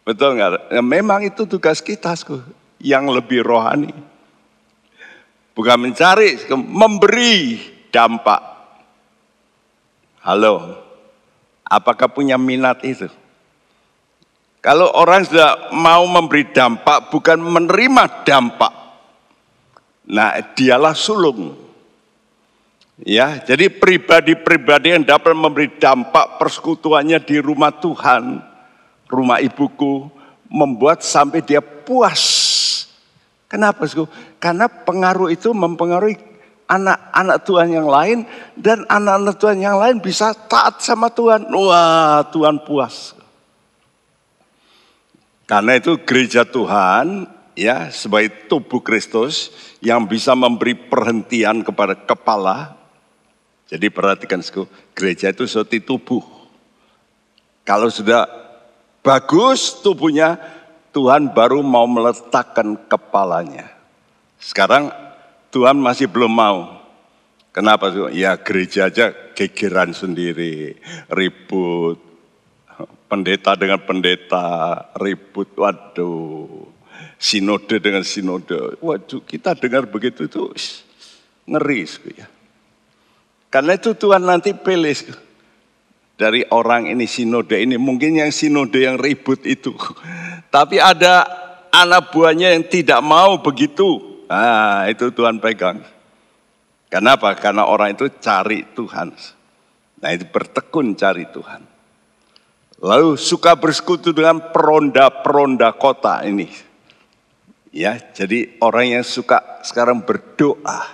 [0.10, 0.74] Betul nggak?
[0.74, 2.18] Ya, memang itu tugas kita
[2.82, 3.94] yang lebih rohani.
[5.54, 7.62] Bukan mencari, memberi
[7.94, 8.42] dampak.
[10.26, 10.82] Halo,
[11.62, 13.06] apakah punya minat itu?
[14.60, 18.74] Kalau orang sudah mau memberi dampak, bukan menerima dampak.
[20.12, 21.56] Nah, dialah sulung.
[23.00, 28.44] Ya, jadi pribadi-pribadi yang dapat memberi dampak persekutuannya di rumah Tuhan,
[29.08, 30.12] rumah ibuku
[30.52, 32.20] membuat sampai dia puas.
[33.48, 33.88] Kenapa?
[34.44, 36.20] Karena pengaruh itu mempengaruhi
[36.68, 38.28] anak-anak Tuhan yang lain
[38.60, 41.48] dan anak-anak Tuhan yang lain bisa taat sama Tuhan.
[41.50, 43.19] Wah, Tuhan puas.
[45.50, 47.26] Karena itu gereja Tuhan
[47.58, 49.50] ya sebagai tubuh Kristus
[49.82, 52.78] yang bisa memberi perhentian kepada kepala.
[53.66, 54.46] Jadi perhatikan
[54.94, 56.22] gereja itu seperti tubuh.
[57.66, 58.30] Kalau sudah
[59.02, 60.38] bagus tubuhnya,
[60.94, 63.74] Tuhan baru mau meletakkan kepalanya.
[64.38, 64.94] Sekarang
[65.50, 66.78] Tuhan masih belum mau.
[67.50, 67.90] Kenapa?
[68.14, 70.78] Ya gereja aja gegeran sendiri,
[71.10, 72.09] ribut.
[73.10, 74.46] Pendeta dengan pendeta,
[75.02, 75.50] ribut.
[75.58, 76.70] Waduh,
[77.18, 78.78] sinode dengan sinode.
[78.80, 80.54] Waduh, kita dengar begitu itu
[81.50, 81.90] ngeri.
[82.14, 82.30] Ya.
[83.50, 84.94] Karena itu Tuhan nanti pilih
[86.16, 87.82] dari orang ini sinode ini.
[87.82, 89.74] Mungkin yang sinode yang ribut itu.
[90.56, 91.26] Tapi ada
[91.74, 94.22] anak buahnya yang tidak mau begitu.
[94.30, 95.82] Nah, itu Tuhan pegang.
[96.90, 97.34] Kenapa?
[97.38, 99.14] Karena orang itu cari Tuhan.
[100.02, 101.62] Nah, itu bertekun cari Tuhan.
[102.80, 106.48] Lalu suka bersekutu dengan peronda-peronda kota ini.
[107.76, 110.88] Ya, jadi orang yang suka sekarang berdoa.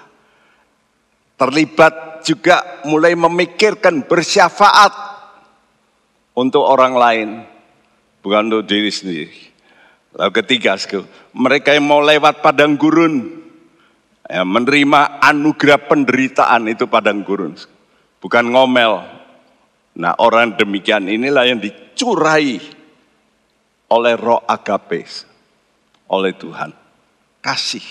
[1.38, 4.92] Terlibat juga mulai memikirkan bersyafaat
[6.34, 7.30] untuk orang lain,
[8.26, 9.40] bukan untuk diri sendiri.
[10.16, 10.74] Lalu ketiga,
[11.38, 13.46] mereka yang mau lewat padang gurun,
[14.26, 17.54] ya, menerima anugerah penderitaan itu padang gurun,
[18.20, 19.15] bukan ngomel.
[19.96, 22.60] Nah orang demikian inilah yang dicurai
[23.88, 25.24] oleh roh agapes,
[26.12, 26.76] oleh Tuhan.
[27.40, 27.86] Kasih.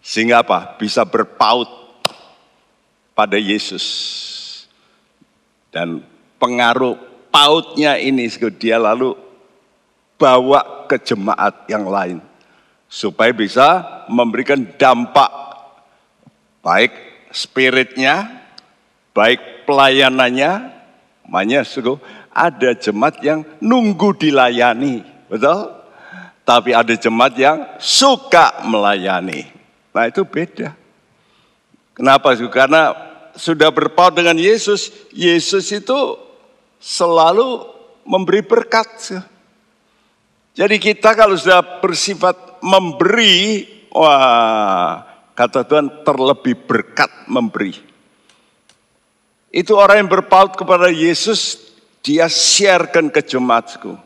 [0.00, 0.74] Sehingga apa?
[0.80, 1.68] Bisa berpaut
[3.12, 3.86] pada Yesus.
[5.70, 6.02] Dan
[6.40, 6.98] pengaruh
[7.30, 8.26] pautnya ini
[8.58, 9.14] dia lalu
[10.18, 12.18] bawa ke jemaat yang lain
[12.90, 15.30] supaya bisa memberikan dampak
[16.60, 16.90] baik
[17.30, 18.42] spiritnya,
[19.14, 20.79] baik pelayanannya,
[21.30, 21.96] makanya suku
[22.34, 25.78] ada jemaat yang nunggu dilayani, betul?
[26.42, 29.46] Tapi ada jemaat yang suka melayani.
[29.94, 30.74] Nah itu beda.
[31.94, 32.34] Kenapa?
[32.50, 32.90] Karena
[33.38, 36.18] sudah berpaut dengan Yesus, Yesus itu
[36.82, 37.66] selalu
[38.02, 38.88] memberi berkat.
[40.56, 45.06] Jadi kita kalau sudah bersifat memberi, wah
[45.38, 47.89] kata Tuhan terlebih berkat memberi.
[49.50, 51.58] Itu orang yang berpaut kepada Yesus,
[52.06, 53.98] dia sharekan ke jemaatku.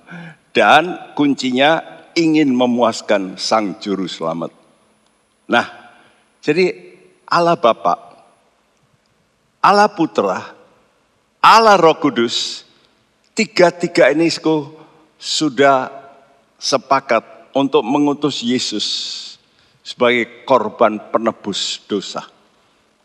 [0.56, 1.84] Dan kuncinya
[2.16, 4.50] ingin memuaskan sang juru selamat.
[5.50, 5.66] Nah,
[6.40, 6.72] jadi
[7.28, 7.94] Allah Bapa,
[9.60, 10.54] Allah Putra,
[11.44, 12.64] Allah Roh Kudus
[13.34, 14.30] Tiga-tiga ini
[15.18, 15.90] sudah
[16.54, 18.86] sepakat untuk mengutus Yesus
[19.82, 22.30] sebagai korban penebus dosa.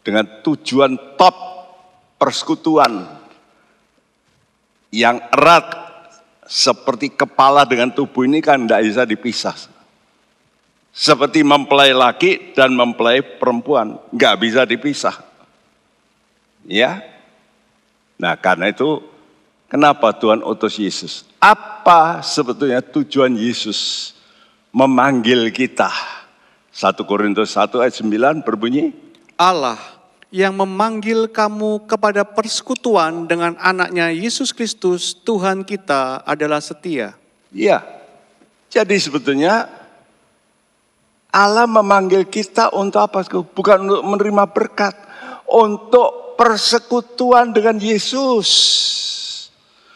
[0.05, 1.33] Dengan tujuan top
[2.19, 3.07] persekutuan
[4.91, 5.89] yang erat
[6.43, 9.57] seperti kepala dengan tubuh ini kan tidak bisa dipisah.
[10.89, 15.15] Seperti mempelai laki dan mempelai perempuan, nggak bisa dipisah.
[16.67, 16.99] Ya,
[18.19, 18.99] nah karena itu
[19.71, 21.23] kenapa Tuhan utus Yesus?
[21.39, 24.11] Apa sebetulnya tujuan Yesus
[24.75, 25.87] memanggil kita?
[26.73, 28.91] 1 Korintus 1 ayat 9 berbunyi,
[29.39, 29.98] Allah
[30.29, 37.17] yang memanggil kamu kepada persekutuan dengan anaknya Yesus Kristus Tuhan kita adalah setia.
[37.49, 37.81] Iya.
[38.69, 39.65] Jadi sebetulnya
[41.33, 43.25] Allah memanggil kita untuk apa?
[43.25, 44.93] Bukan untuk menerima berkat,
[45.49, 48.49] untuk persekutuan dengan Yesus.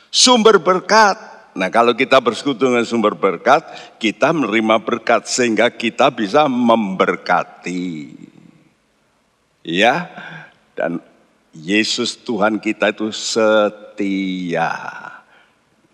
[0.10, 1.18] Sumber berkat.
[1.54, 3.62] Nah, kalau kita bersekutu dengan sumber berkat,
[4.02, 8.33] kita menerima berkat sehingga kita bisa memberkati.
[9.64, 10.12] Ya,
[10.76, 11.00] dan
[11.56, 14.76] Yesus Tuhan kita itu setia.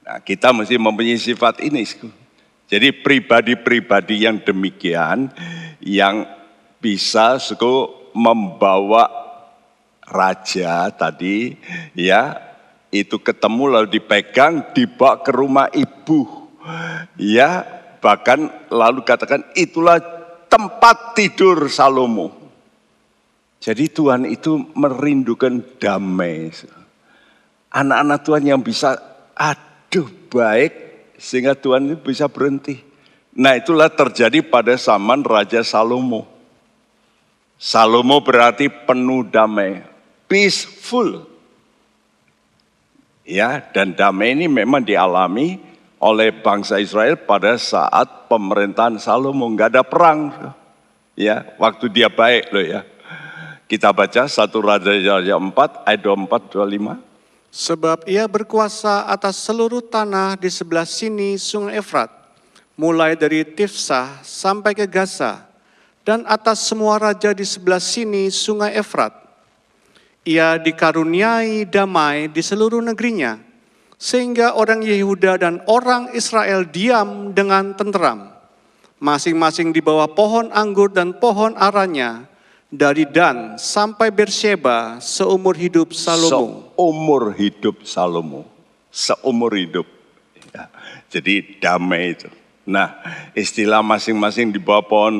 [0.02, 1.86] Nah, kita mesti mempunyai sifat ini.
[2.66, 5.30] Jadi pribadi-pribadi yang demikian
[5.86, 6.26] yang
[6.82, 9.10] bisa suku membawa
[10.10, 11.54] raja tadi
[11.94, 12.34] ya
[12.90, 16.50] itu ketemu lalu dipegang dibawa ke rumah ibu
[17.22, 17.62] ya
[18.02, 20.02] bahkan lalu katakan itulah
[20.50, 22.39] tempat tidur Salomo
[23.60, 26.48] jadi Tuhan itu merindukan damai.
[27.70, 28.96] Anak-anak Tuhan yang bisa
[29.36, 30.72] aduh baik
[31.20, 32.80] sehingga Tuhan itu bisa berhenti.
[33.36, 36.24] Nah itulah terjadi pada zaman Raja Salomo.
[37.60, 39.84] Salomo berarti penuh damai,
[40.32, 41.28] peaceful.
[43.28, 45.60] Ya, dan damai ini memang dialami
[46.00, 50.56] oleh bangsa Israel pada saat pemerintahan Salomo nggak ada perang.
[51.20, 52.82] Ya, waktu dia baik loh ya.
[53.70, 57.54] Kita baca satu Raja 4 ayat 24 25.
[57.54, 62.10] Sebab ia berkuasa atas seluruh tanah di sebelah sini sungai Efrat,
[62.74, 65.46] mulai dari Tifsah sampai ke Gaza,
[66.02, 69.14] dan atas semua raja di sebelah sini sungai Efrat.
[70.26, 73.38] Ia dikaruniai damai di seluruh negerinya,
[74.02, 78.34] sehingga orang Yehuda dan orang Israel diam dengan tenteram,
[78.98, 82.26] masing-masing di bawah pohon anggur dan pohon aranya,
[82.70, 86.70] dari Dan sampai Bersheba seumur hidup Salomo.
[86.78, 88.46] Seumur hidup Salomo.
[88.94, 89.86] Seumur hidup.
[90.54, 90.70] Ya.
[91.10, 92.30] Jadi damai itu.
[92.70, 93.02] Nah
[93.34, 95.16] istilah masing-masing di bawah pohon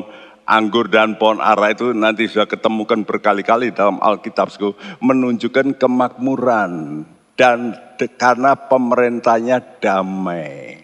[0.46, 4.50] anggur dan pohon ara itu nanti sudah ketemukan berkali-kali dalam Alkitab
[5.02, 7.02] menunjukkan kemakmuran
[7.34, 7.74] dan
[8.14, 10.78] karena pemerintahnya damai.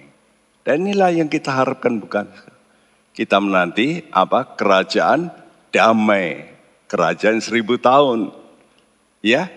[0.66, 2.26] Dan inilah yang kita harapkan bukan?
[3.14, 4.58] Kita menanti apa?
[4.58, 5.30] Kerajaan
[5.70, 6.55] damai
[6.86, 8.30] kerajaan seribu tahun.
[9.22, 9.50] Ya,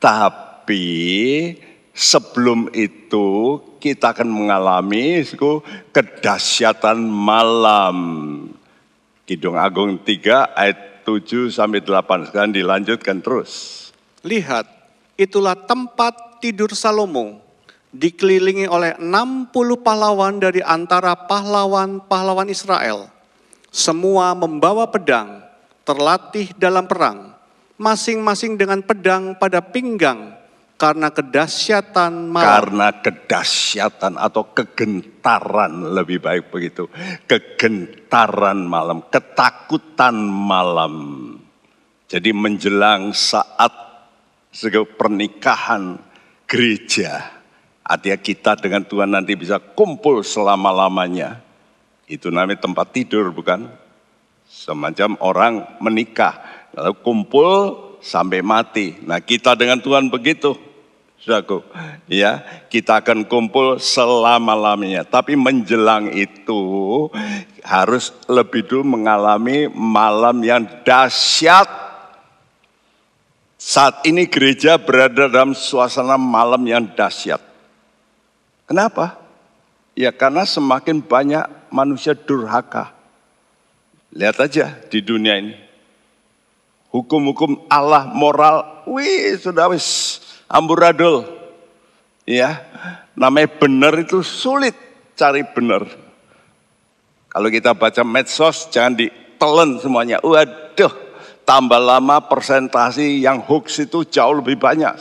[0.00, 1.56] tapi
[1.96, 5.24] sebelum itu kita akan mengalami
[5.92, 7.96] kedahsyatan malam.
[9.28, 12.32] Kidung Agung 3 ayat 7 sampai 8.
[12.32, 13.92] Sekarang dilanjutkan terus.
[14.24, 14.64] Lihat,
[15.20, 17.40] itulah tempat tidur Salomo
[17.92, 23.08] dikelilingi oleh 60 pahlawan dari antara pahlawan-pahlawan Israel.
[23.68, 25.47] Semua membawa pedang
[25.88, 27.32] terlatih dalam perang,
[27.80, 30.36] masing-masing dengan pedang pada pinggang
[30.76, 32.52] karena kedahsyatan malam.
[32.52, 36.92] Karena kedahsyatan atau kegentaran lebih baik begitu.
[37.24, 40.94] Kegentaran malam, ketakutan malam.
[42.04, 43.72] Jadi menjelang saat
[45.00, 45.96] pernikahan
[46.44, 47.40] gereja.
[47.80, 51.40] Artinya kita dengan Tuhan nanti bisa kumpul selama-lamanya.
[52.04, 53.87] Itu namanya tempat tidur bukan?
[54.58, 57.50] Semacam orang menikah, lalu kumpul
[58.02, 58.98] sampai mati.
[59.06, 60.58] Nah kita dengan Tuhan begitu,
[61.22, 61.62] saudaraku.
[62.10, 65.06] Ya, kita akan kumpul selama-lamanya.
[65.06, 66.58] Tapi menjelang itu
[67.62, 71.70] harus lebih dulu mengalami malam yang dahsyat.
[73.54, 77.38] Saat ini gereja berada dalam suasana malam yang dahsyat.
[78.66, 79.22] Kenapa?
[79.94, 82.97] Ya karena semakin banyak manusia durhaka
[84.18, 85.54] Lihat aja di dunia ini.
[86.90, 90.18] Hukum-hukum Allah moral, wih sudah wis
[90.50, 91.22] amburadul.
[92.26, 92.66] Ya,
[93.14, 94.74] namanya benar itu sulit
[95.14, 95.86] cari benar.
[97.30, 100.18] Kalau kita baca medsos jangan ditelan semuanya.
[100.18, 100.90] Waduh,
[101.46, 104.98] tambah lama persentasi yang hoax itu jauh lebih banyak.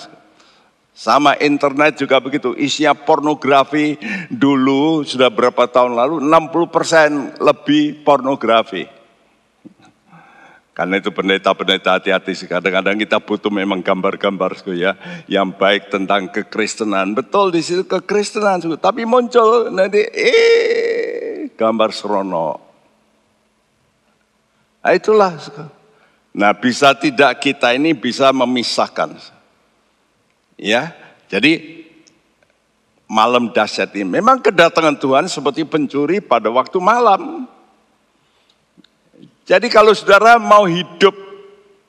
[0.94, 3.98] Sama internet juga begitu, isinya pornografi
[4.30, 8.97] dulu sudah berapa tahun lalu 60% lebih pornografi.
[10.78, 14.94] Karena itu pendeta-pendeta hati-hati kadang-kadang kita butuh memang gambar-gambar ya
[15.26, 17.18] yang baik tentang kekristenan.
[17.18, 22.62] Betul di situ kekristenan, tapi muncul nanti eh gambar serono.
[24.86, 25.34] Nah, itulah.
[26.38, 29.18] Nah, bisa tidak kita ini bisa memisahkan.
[30.62, 30.94] Ya.
[31.28, 31.84] Jadi
[33.10, 37.50] malam dahsyat ini memang kedatangan Tuhan seperti pencuri pada waktu malam.
[39.48, 41.16] Jadi kalau saudara mau hidup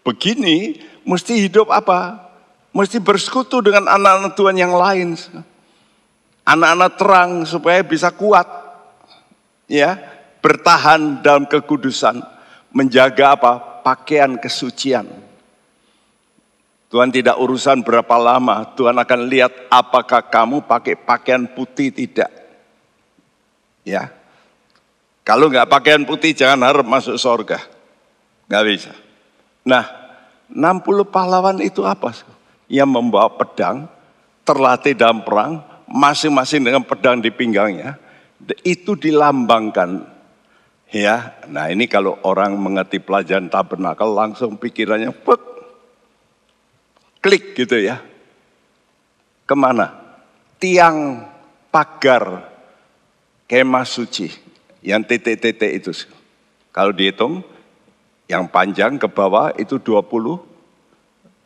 [0.07, 2.31] begini, mesti hidup apa?
[2.71, 5.19] Mesti bersekutu dengan anak-anak Tuhan yang lain.
[6.47, 8.47] Anak-anak terang supaya bisa kuat.
[9.67, 9.99] Ya,
[10.39, 12.23] bertahan dalam kekudusan,
[12.71, 13.83] menjaga apa?
[13.83, 15.11] Pakaian kesucian.
[16.89, 22.33] Tuhan tidak urusan berapa lama, Tuhan akan lihat apakah kamu pakai pakaian putih tidak.
[23.85, 24.09] Ya,
[25.29, 27.61] kalau nggak pakaian putih jangan harap masuk surga.
[28.49, 28.93] Nggak bisa.
[29.61, 29.85] Nah,
[30.49, 32.17] 60 pahlawan itu apa?
[32.65, 33.93] Yang membawa pedang,
[34.49, 38.01] terlatih dalam perang, masing-masing dengan pedang di pinggangnya.
[38.65, 40.17] Itu dilambangkan.
[40.89, 45.45] Ya, nah ini kalau orang mengerti pelajaran tabernakel langsung pikirannya put,
[47.21, 48.01] klik gitu ya.
[49.45, 49.93] Ke mana?
[50.57, 51.29] Tiang
[51.69, 52.49] pagar
[53.45, 54.48] kemah suci
[54.89, 55.93] yang titik-titik itu.
[56.73, 57.45] Kalau dihitung,
[58.25, 60.41] yang panjang ke bawah itu 20,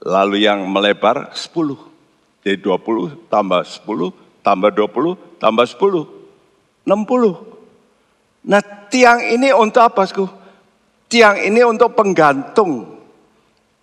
[0.06, 1.74] lalu yang melebar 10.
[2.46, 4.14] Jadi 20 tambah 10,
[4.46, 6.06] tambah 20, tambah 10,
[6.86, 8.46] 60.
[8.46, 10.02] Nah tiang ini untuk apa?
[10.02, 10.26] Sku?
[11.06, 12.98] Tiang ini untuk penggantung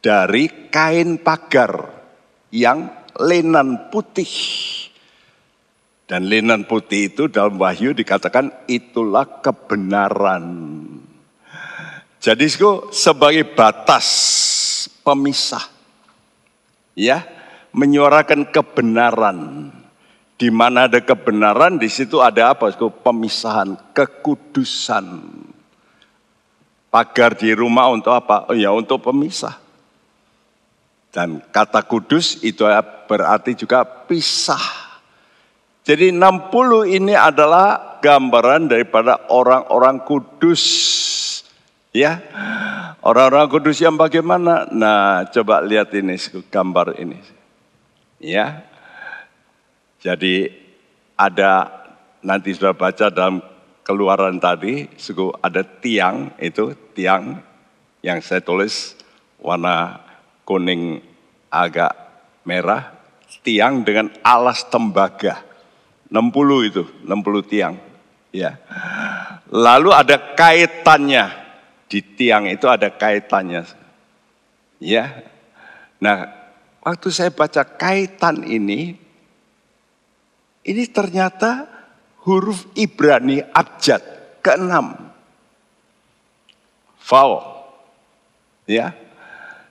[0.04, 1.88] dari kain pagar
[2.52, 4.28] yang lenan putih.
[6.10, 10.42] Dan linen putih itu dalam wahyu dikatakan itulah kebenaran.
[12.18, 12.50] Jadi
[12.90, 14.08] sebagai batas
[15.06, 15.70] pemisah.
[16.98, 17.30] Ya,
[17.78, 19.70] menyuarakan kebenaran.
[20.34, 22.74] Di mana ada kebenaran, di situ ada apa?
[22.74, 25.06] Pemisahan, kekudusan.
[26.90, 28.50] Pagar di rumah untuk apa?
[28.50, 29.62] Oh ya, untuk pemisah.
[31.14, 32.66] Dan kata kudus itu
[33.06, 34.79] berarti juga pisah
[35.84, 40.64] jadi 60 ini adalah gambaran daripada orang-orang kudus.
[41.90, 42.22] Ya,
[43.02, 44.70] orang-orang kudus yang bagaimana?
[44.70, 46.16] Nah, coba lihat ini
[46.54, 47.18] gambar ini.
[48.22, 48.62] Ya,
[50.04, 50.54] jadi
[51.18, 51.68] ada
[52.22, 53.42] nanti sudah baca dalam
[53.82, 57.42] keluaran tadi, suku ada tiang itu tiang
[58.06, 58.94] yang saya tulis
[59.42, 60.04] warna
[60.46, 61.02] kuning
[61.50, 61.92] agak
[62.46, 62.94] merah,
[63.42, 65.49] tiang dengan alas tembaga.
[66.10, 67.78] 60 itu, 60 tiang.
[68.34, 68.58] Ya.
[69.50, 71.30] Lalu ada kaitannya
[71.90, 73.66] di tiang itu ada kaitannya.
[74.82, 75.22] Ya.
[76.02, 76.30] Nah,
[76.82, 78.98] waktu saya baca kaitan ini
[80.66, 81.66] ini ternyata
[82.26, 84.02] huruf Ibrani abjad
[84.42, 84.98] keenam.
[87.06, 87.42] Vowel.
[88.70, 88.94] Ya.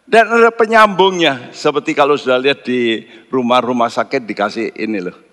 [0.09, 5.28] Dan ada penyambungnya seperti kalau sudah lihat di rumah-rumah sakit dikasih ini loh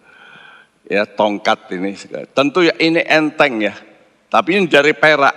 [0.90, 1.98] ya tongkat ini.
[2.34, 3.76] Tentu ya ini enteng ya,
[4.30, 5.36] tapi ini dari perak.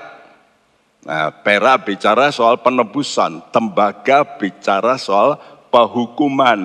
[1.08, 5.40] Nah, perak bicara soal penebusan, tembaga bicara soal
[5.72, 6.60] penghukuman.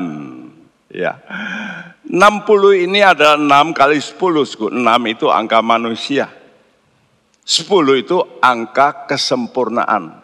[0.92, 1.22] Ya.
[2.04, 6.28] 60 ini ada 6 kali 10, 6 itu angka manusia.
[7.48, 10.20] 10 itu angka kesempurnaan.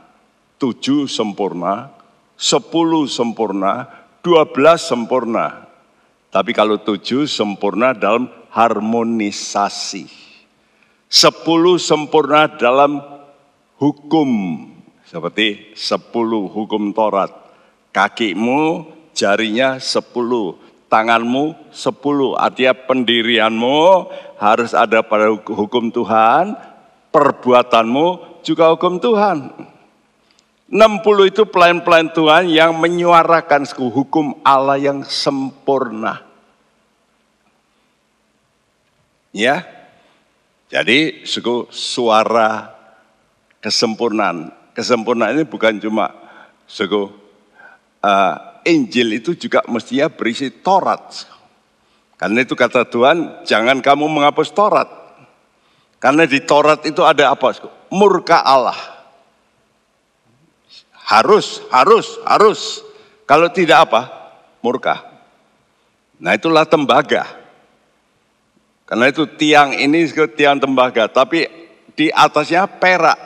[0.60, 1.88] 7 sempurna,
[2.36, 3.88] 10 sempurna,
[4.20, 5.68] 12 sempurna.
[6.30, 10.10] Tapi kalau 7 sempurna dalam harmonisasi.
[11.10, 13.02] Sepuluh sempurna dalam
[13.82, 14.30] hukum.
[15.10, 17.34] Seperti sepuluh hukum Taurat.
[17.90, 18.86] Kakimu
[19.18, 20.58] jarinya sepuluh.
[20.90, 22.38] Tanganmu sepuluh.
[22.38, 26.54] Artinya pendirianmu harus ada pada hukum Tuhan.
[27.10, 29.38] Perbuatanmu juga hukum Tuhan.
[30.70, 36.29] 60 itu pelayan-pelayan Tuhan yang menyuarakan hukum Allah yang sempurna.
[39.36, 39.66] Ya.
[40.70, 41.26] Jadi
[41.74, 42.70] suara
[43.58, 44.54] kesempurnaan.
[44.78, 46.14] Kesempurnaan ini bukan cuma
[46.70, 47.10] suku
[48.06, 48.36] uh,
[48.70, 51.26] Injil itu juga mestinya berisi Taurat.
[52.20, 54.90] Karena itu kata Tuhan, jangan kamu menghapus Taurat.
[55.98, 57.56] Karena di Taurat itu ada apa?
[57.90, 58.78] Murka Allah.
[61.10, 62.84] Harus, harus, harus.
[63.26, 64.02] Kalau tidak apa?
[64.62, 65.02] Murka.
[66.20, 67.39] Nah itulah tembaga.
[68.90, 71.46] Karena itu tiang ini tiang tembaga, tapi
[71.94, 73.22] di atasnya perak.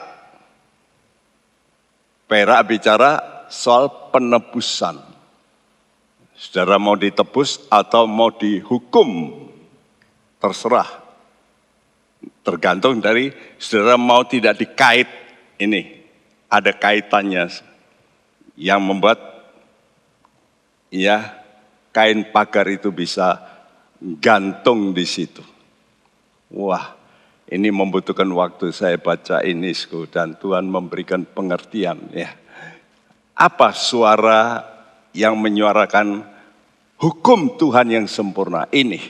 [2.28, 3.10] Perak bicara
[3.48, 5.00] soal penebusan.
[6.36, 9.40] Saudara mau ditebus atau mau dihukum,
[10.36, 11.00] terserah.
[12.44, 15.08] Tergantung dari saudara mau tidak dikait
[15.56, 16.04] ini.
[16.52, 17.48] Ada kaitannya
[18.60, 19.16] yang membuat
[20.92, 21.40] ya
[21.88, 23.40] kain pagar itu bisa
[24.20, 25.53] gantung di situ.
[26.54, 26.94] Wah,
[27.50, 29.74] ini membutuhkan waktu saya baca ini
[30.06, 32.30] dan Tuhan memberikan pengertian ya.
[33.34, 34.62] Apa suara
[35.10, 36.22] yang menyuarakan
[37.02, 39.02] hukum Tuhan yang sempurna ini?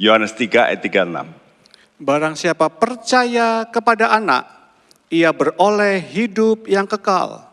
[0.00, 2.00] Yohanes 3 ayat 36.
[2.00, 4.44] Barang siapa percaya kepada anak,
[5.08, 7.44] ia beroleh hidup yang kekal.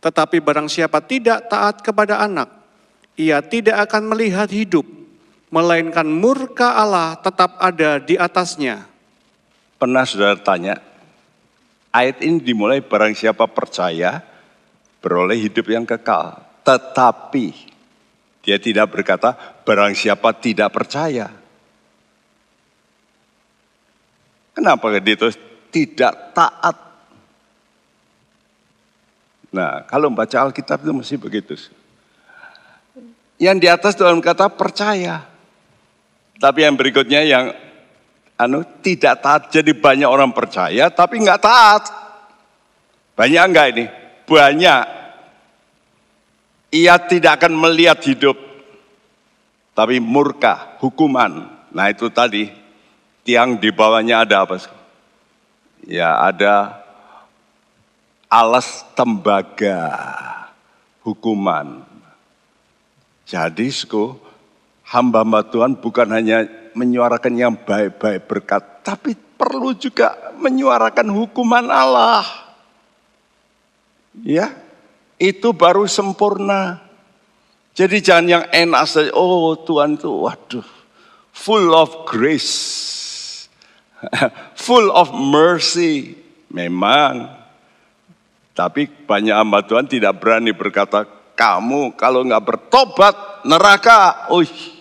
[0.00, 2.48] Tetapi barang siapa tidak taat kepada anak,
[3.16, 4.84] ia tidak akan melihat hidup,
[5.50, 8.86] melainkan murka Allah tetap ada di atasnya.
[9.76, 10.78] Pernah saudara tanya,
[11.90, 14.22] ayat ini dimulai barang siapa percaya
[15.02, 16.38] beroleh hidup yang kekal.
[16.62, 17.46] Tetapi
[18.46, 19.34] dia tidak berkata
[19.66, 21.28] barang siapa tidak percaya.
[24.54, 25.28] Kenapa dia itu
[25.72, 26.76] tidak taat?
[29.50, 31.54] Nah, kalau membaca Alkitab itu mesti begitu.
[33.40, 35.29] Yang di atas dalam kata percaya.
[36.40, 37.52] Tapi yang berikutnya yang
[38.40, 39.42] anu tidak taat.
[39.52, 41.84] Jadi banyak orang percaya tapi nggak taat.
[43.12, 43.84] Banyak enggak ini?
[44.24, 44.84] Banyak.
[46.70, 48.38] Ia tidak akan melihat hidup,
[49.74, 51.50] tapi murka, hukuman.
[51.74, 52.46] Nah itu tadi,
[53.26, 54.56] tiang di bawahnya ada apa?
[55.82, 56.78] Ya ada
[58.30, 59.90] alas tembaga,
[61.02, 61.82] hukuman.
[63.26, 63.66] Jadi,
[64.90, 72.26] hamba-hamba Tuhan bukan hanya menyuarakan yang baik-baik berkat, tapi perlu juga menyuarakan hukuman Allah.
[74.26, 74.50] Ya,
[75.22, 76.82] itu baru sempurna.
[77.70, 80.66] Jadi jangan yang enak saja, oh Tuhan itu waduh,
[81.30, 83.46] full of grace,
[84.66, 86.18] full of mercy.
[86.50, 87.30] Memang,
[88.58, 91.06] tapi banyak hamba Tuhan tidak berani berkata,
[91.38, 93.14] kamu kalau nggak bertobat
[93.46, 94.26] neraka.
[94.34, 94.79] Uih,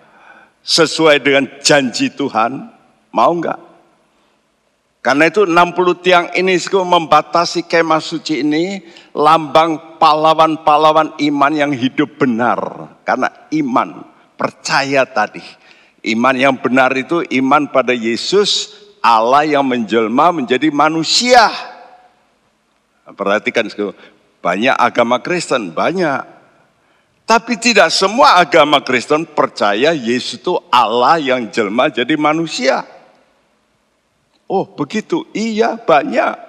[0.63, 2.71] sesuai dengan janji Tuhan,
[3.11, 3.59] mau enggak?
[5.03, 8.83] Karena itu 60 tiang ini membatasi kemah suci ini
[9.17, 12.59] lambang pahlawan-pahlawan iman yang hidup benar.
[13.09, 14.05] Karena iman,
[14.37, 15.43] percaya tadi.
[16.07, 21.51] Iman yang benar itu iman pada Yesus Allah yang menjelma menjadi manusia.
[23.09, 23.67] Perhatikan,
[24.39, 26.39] banyak agama Kristen, banyak.
[27.29, 32.89] Tapi tidak semua agama Kristen percaya Yesus itu Allah yang jelma jadi manusia.
[34.49, 36.49] Oh begitu, iya banyak.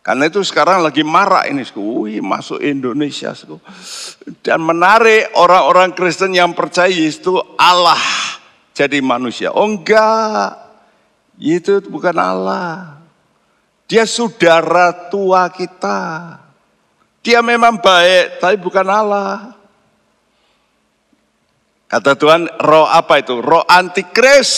[0.00, 3.36] Karena itu sekarang lagi marah ini, wih masuk Indonesia.
[4.40, 8.00] Dan menarik orang-orang Kristen yang percaya Yesus itu Allah
[8.72, 9.52] jadi manusia.
[9.52, 10.56] Oh enggak,
[11.40, 13.00] itu bukan Allah.
[13.86, 16.00] Dia saudara tua kita.
[17.22, 19.54] Dia memang baik, tapi bukan Allah.
[21.86, 23.38] Kata Tuhan, roh apa itu?
[23.38, 24.50] Roh antikris.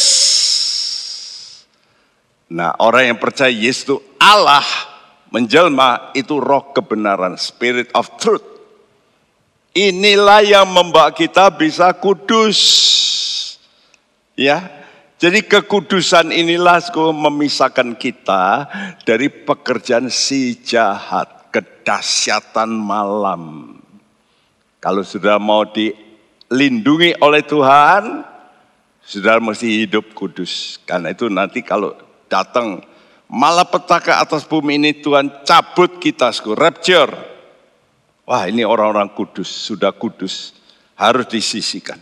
[2.48, 4.64] Nah, orang yang percaya Yesus itu Allah
[5.28, 8.44] menjelma itu roh kebenaran, spirit of truth.
[9.76, 12.58] Inilah yang membawa kita bisa kudus.
[14.32, 14.64] Ya,
[15.18, 18.70] jadi kekudusan inilah memisahkan kita
[19.02, 23.74] dari pekerjaan si jahat, kedahsyatan malam.
[24.78, 28.22] Kalau sudah mau dilindungi oleh Tuhan,
[29.02, 30.78] sudah mesti hidup kudus.
[30.86, 31.98] Karena itu nanti kalau
[32.30, 32.86] datang
[33.26, 37.10] malapetaka atas bumi ini Tuhan cabut kita, rapture.
[38.22, 40.54] Wah ini orang-orang kudus, sudah kudus,
[40.94, 41.98] harus disisikan.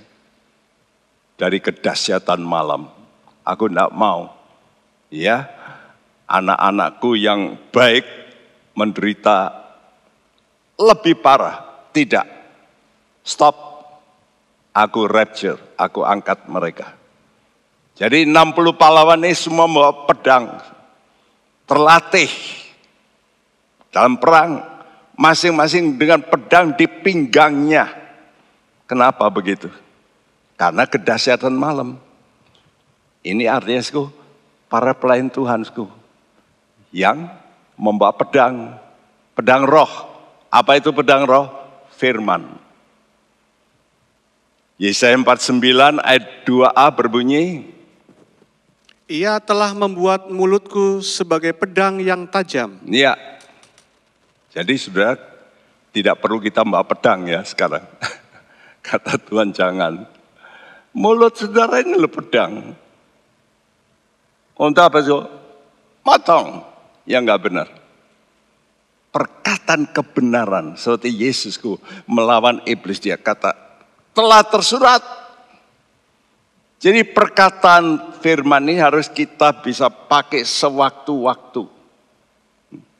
[1.40, 2.95] Dari kedahsyatan malam.
[3.47, 4.34] Aku tidak mau.
[5.07, 5.47] Ya,
[6.26, 8.03] anak-anakku yang baik
[8.74, 9.55] menderita
[10.74, 11.86] lebih parah.
[11.94, 12.26] Tidak.
[13.22, 13.55] Stop.
[14.76, 16.92] Aku rapture, aku angkat mereka.
[17.97, 20.61] Jadi 60 pahlawan ini semua membawa pedang.
[21.64, 22.28] Terlatih.
[23.88, 24.61] Dalam perang.
[25.16, 27.88] Masing-masing dengan pedang di pinggangnya.
[28.84, 29.72] Kenapa begitu?
[30.61, 31.97] Karena kedahsyatan malam.
[33.27, 34.07] Ini artinya sku,
[34.70, 35.91] para pelayan Tuhan sku,
[36.95, 37.27] yang
[37.74, 38.79] membawa pedang,
[39.35, 39.91] pedang roh.
[40.47, 41.51] Apa itu pedang roh?
[41.99, 42.47] Firman.
[44.79, 47.66] Yesaya 49 ayat 2a berbunyi,
[49.11, 52.79] ia telah membuat mulutku sebagai pedang yang tajam.
[52.87, 53.18] Iya.
[54.55, 55.18] Jadi sudah
[55.91, 57.83] tidak perlu kita bawa pedang ya sekarang.
[58.87, 60.07] Kata Tuhan jangan.
[60.95, 62.86] Mulut saudara ini lo pedang.
[64.57, 65.12] Untuk apa sih?
[66.00, 66.64] Matang.
[67.04, 67.68] Yang enggak benar.
[69.12, 70.66] Perkataan kebenaran.
[70.80, 71.76] Seperti Yesusku
[72.09, 73.00] melawan iblis.
[73.00, 73.52] Dia kata,
[74.16, 75.04] telah tersurat
[76.76, 81.64] jadi perkataan firman ini harus kita bisa pakai sewaktu-waktu.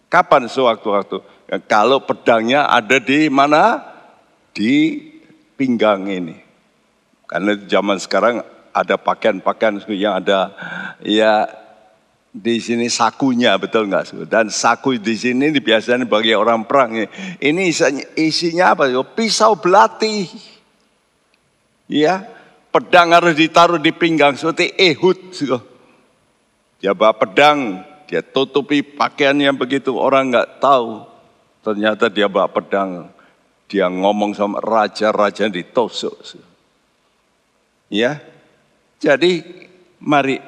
[0.09, 1.21] Kapan sewaktu-waktu?
[1.69, 3.85] Kalau pedangnya ada di mana?
[4.57, 4.97] Di
[5.61, 6.41] pinggang ini.
[7.29, 8.41] Karena zaman sekarang
[8.77, 10.53] ada pakaian-pakaian yang ada
[11.01, 11.49] ya
[12.37, 14.29] di sini sakunya betul nggak?
[14.29, 16.93] Dan saku di sini biasanya bagi orang perang.
[17.41, 18.93] Ini isinya, isinya apa?
[19.17, 20.29] Pisau belati.
[21.89, 22.29] Ya,
[22.69, 25.33] pedang harus ditaruh di pinggang seperti ehud.
[26.77, 31.09] Dia bawa pedang, dia tutupi pakaian yang begitu orang nggak tahu.
[31.65, 33.09] Ternyata dia bawa pedang,
[33.65, 36.21] dia ngomong sama raja-raja ditusuk.
[37.89, 38.21] Ya,
[39.07, 39.33] jadi
[40.03, 40.43] mari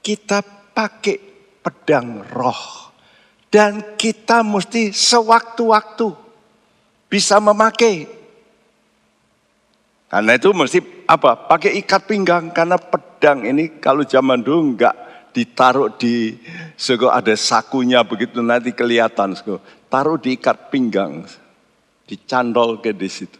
[0.00, 0.40] kita
[0.72, 1.20] pakai
[1.60, 2.88] pedang roh.
[3.50, 6.06] Dan kita mesti sewaktu-waktu
[7.10, 8.20] bisa memakai
[10.10, 11.38] karena itu mesti apa?
[11.46, 14.94] Pakai ikat pinggang karena pedang ini kalau zaman dulu enggak
[15.30, 16.34] ditaruh di
[16.74, 19.62] sego ada sakunya begitu nanti kelihatan sego.
[19.86, 21.22] Taruh di ikat pinggang.
[22.10, 23.38] Dicandol ke di situ.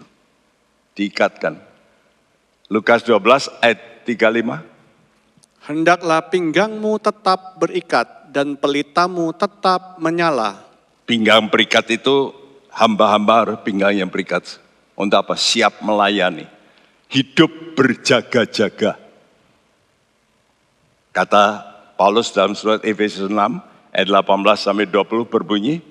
[0.95, 1.59] Diikatkan.
[2.71, 5.67] Lukas 12 ayat 35.
[5.71, 10.59] Hendaklah pinggangmu tetap berikat dan pelitamu tetap menyala.
[11.07, 12.35] Pinggang berikat itu
[12.73, 14.59] hamba-hamba pinggang yang berikat.
[14.99, 15.35] Untuk apa?
[15.39, 16.61] Siap melayani
[17.11, 18.95] hidup berjaga-jaga.
[21.11, 21.45] Kata
[21.99, 23.35] Paulus dalam surat Efesus 6
[23.91, 25.83] ayat 18 sampai 20 berbunyi,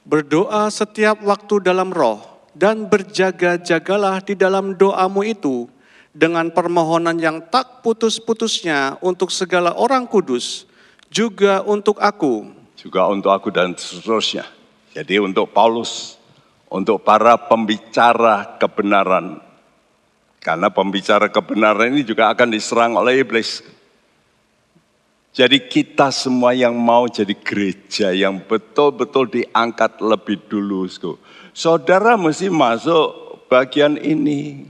[0.00, 2.20] Berdoa setiap waktu dalam roh
[2.56, 5.68] dan berjaga-jagalah di dalam doamu itu
[6.10, 10.66] dengan permohonan yang tak putus-putusnya untuk segala orang kudus,
[11.10, 12.50] juga untuk aku.
[12.74, 14.46] Juga untuk aku dan seterusnya.
[14.90, 16.18] Jadi untuk Paulus,
[16.66, 19.38] untuk para pembicara kebenaran,
[20.42, 23.62] karena pembicara kebenaran ini juga akan diserang oleh iblis.
[25.30, 30.90] Jadi kita semua yang mau jadi gereja yang betul-betul diangkat lebih dulu.
[31.54, 34.66] Saudara mesti masuk bagian ini.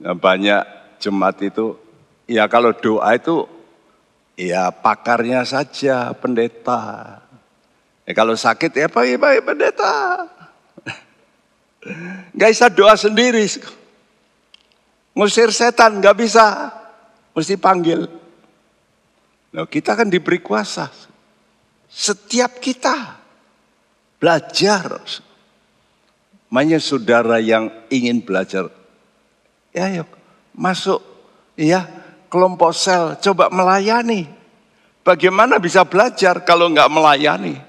[0.00, 0.62] Banyak
[1.02, 1.76] jemaat itu,
[2.24, 3.44] ya kalau doa itu
[4.38, 7.20] ya pakarnya saja pendeta.
[8.02, 10.26] Ya, kalau sakit ya baik-baik pendeta.
[12.38, 13.46] Gak bisa doa sendiri.
[15.12, 16.72] Ngusir setan nggak bisa,
[17.36, 18.08] mesti panggil.
[19.52, 20.88] Nah, kita kan diberi kuasa.
[21.84, 23.20] Setiap kita
[24.16, 25.04] belajar.
[26.48, 28.72] Makanya saudara yang ingin belajar,
[29.72, 30.08] ya yuk
[30.52, 31.00] masuk
[31.56, 31.88] ya
[32.32, 34.24] kelompok sel, coba melayani.
[35.04, 37.60] Bagaimana bisa belajar kalau nggak melayani?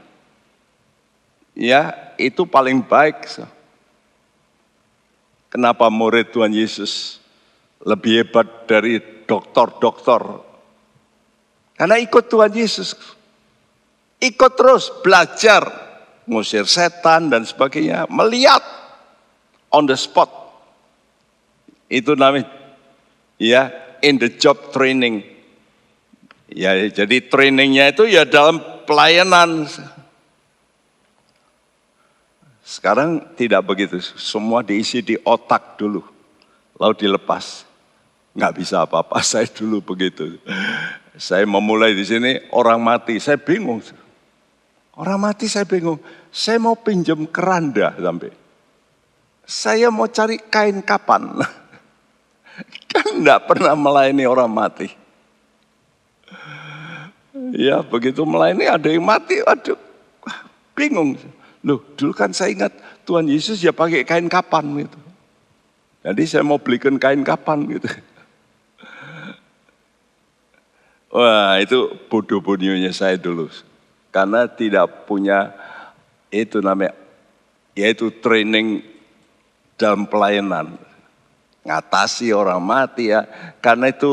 [1.51, 3.28] Ya, itu paling baik.
[5.51, 7.20] Kenapa murid Tuhan Yesus
[7.84, 10.22] lebih hebat dari dokter-dokter.
[11.76, 12.95] Karena ikut Tuhan Yesus.
[14.24, 15.68] Ikut terus belajar,
[16.24, 18.64] ngusir setan dan sebagainya, melihat
[19.68, 20.32] on the spot.
[21.94, 22.50] Itu namanya
[23.38, 23.70] ya
[24.02, 25.22] in the job training.
[26.50, 29.70] Ya jadi trainingnya itu ya dalam pelayanan.
[32.64, 36.02] Sekarang tidak begitu, semua diisi di otak dulu,
[36.78, 37.70] lalu dilepas.
[38.34, 40.41] Nggak bisa apa-apa, saya dulu begitu.
[41.18, 43.82] Saya memulai di sini, orang mati, saya bingung.
[44.94, 45.98] Orang mati saya bingung,
[46.30, 48.32] saya mau pinjam keranda sampai.
[49.44, 51.34] Saya mau cari kain kapan.
[52.89, 54.93] Kan enggak pernah melayani orang mati.
[57.54, 59.78] Ya begitu melayani ada yang mati, aduh
[60.78, 61.18] bingung.
[61.66, 62.74] Loh dulu kan saya ingat
[63.08, 64.99] Tuhan Yesus ya pakai kain kapan gitu.
[66.04, 67.88] Jadi saya mau belikan kain kapan gitu.
[71.14, 73.47] Wah itu bodoh-bodohnya saya dulu.
[74.14, 75.54] Karena tidak punya
[76.30, 76.93] itu namanya
[77.74, 78.86] yaitu training
[79.78, 80.78] dalam pelayanan.
[81.64, 83.24] Ngatasi orang mati ya.
[83.64, 84.11] Karena itu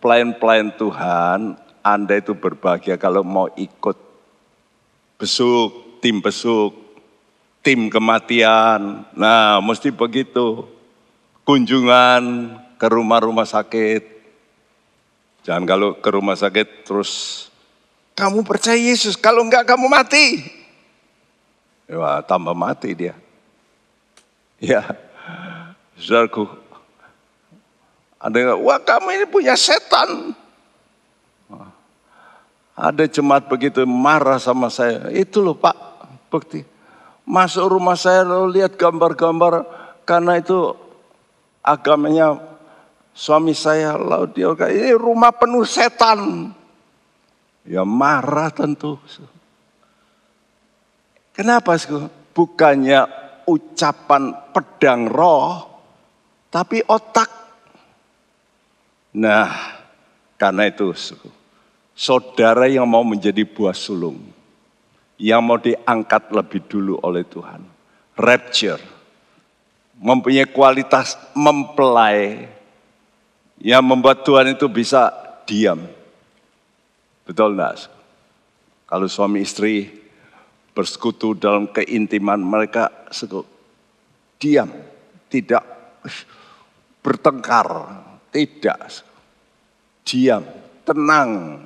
[0.00, 1.54] pelayan-pelayan Tuhan,
[1.84, 3.96] Anda itu berbahagia kalau mau ikut
[5.20, 6.74] besuk tim besuk,
[7.62, 9.06] tim kematian.
[9.14, 10.66] Nah, mesti begitu.
[11.46, 14.02] Kunjungan ke rumah-rumah sakit.
[15.46, 17.52] Jangan kalau ke rumah sakit terus
[18.12, 20.44] kamu percaya Yesus, kalau enggak kamu mati.
[21.88, 23.16] Wah, tambah mati dia.
[24.62, 24.94] Ya,
[25.98, 26.61] saudaraku.
[28.22, 30.30] Ada yang, wah kamu ini punya setan.
[32.78, 35.10] Ada jemaat begitu marah sama saya.
[35.10, 35.74] Itu loh pak,
[36.30, 36.62] bukti.
[37.26, 39.66] Masuk rumah saya lalu lihat gambar-gambar
[40.06, 40.74] karena itu
[41.62, 42.38] agamanya
[43.14, 46.50] suami saya lalu dia ini rumah penuh setan.
[47.62, 48.98] Ya marah tentu.
[51.34, 51.78] Kenapa?
[52.32, 53.06] Bukannya
[53.46, 55.66] ucapan pedang roh,
[56.50, 57.41] tapi otak.
[59.12, 59.52] Nah,
[60.40, 60.92] karena itu
[61.92, 64.32] saudara yang mau menjadi buah sulung
[65.22, 67.62] yang mau diangkat lebih dulu oleh Tuhan.
[68.18, 68.82] Rapture.
[70.02, 72.50] Mempunyai kualitas mempelai
[73.62, 75.14] yang membuat Tuhan itu bisa
[75.46, 75.78] diam.
[77.22, 77.86] Betul enggak?
[78.90, 79.86] Kalau suami istri
[80.74, 82.90] bersekutu dalam keintiman mereka
[84.42, 84.74] diam,
[85.30, 85.62] tidak
[86.98, 87.68] bertengkar,
[88.32, 89.04] tidak
[90.02, 90.42] diam,
[90.82, 91.62] tenang,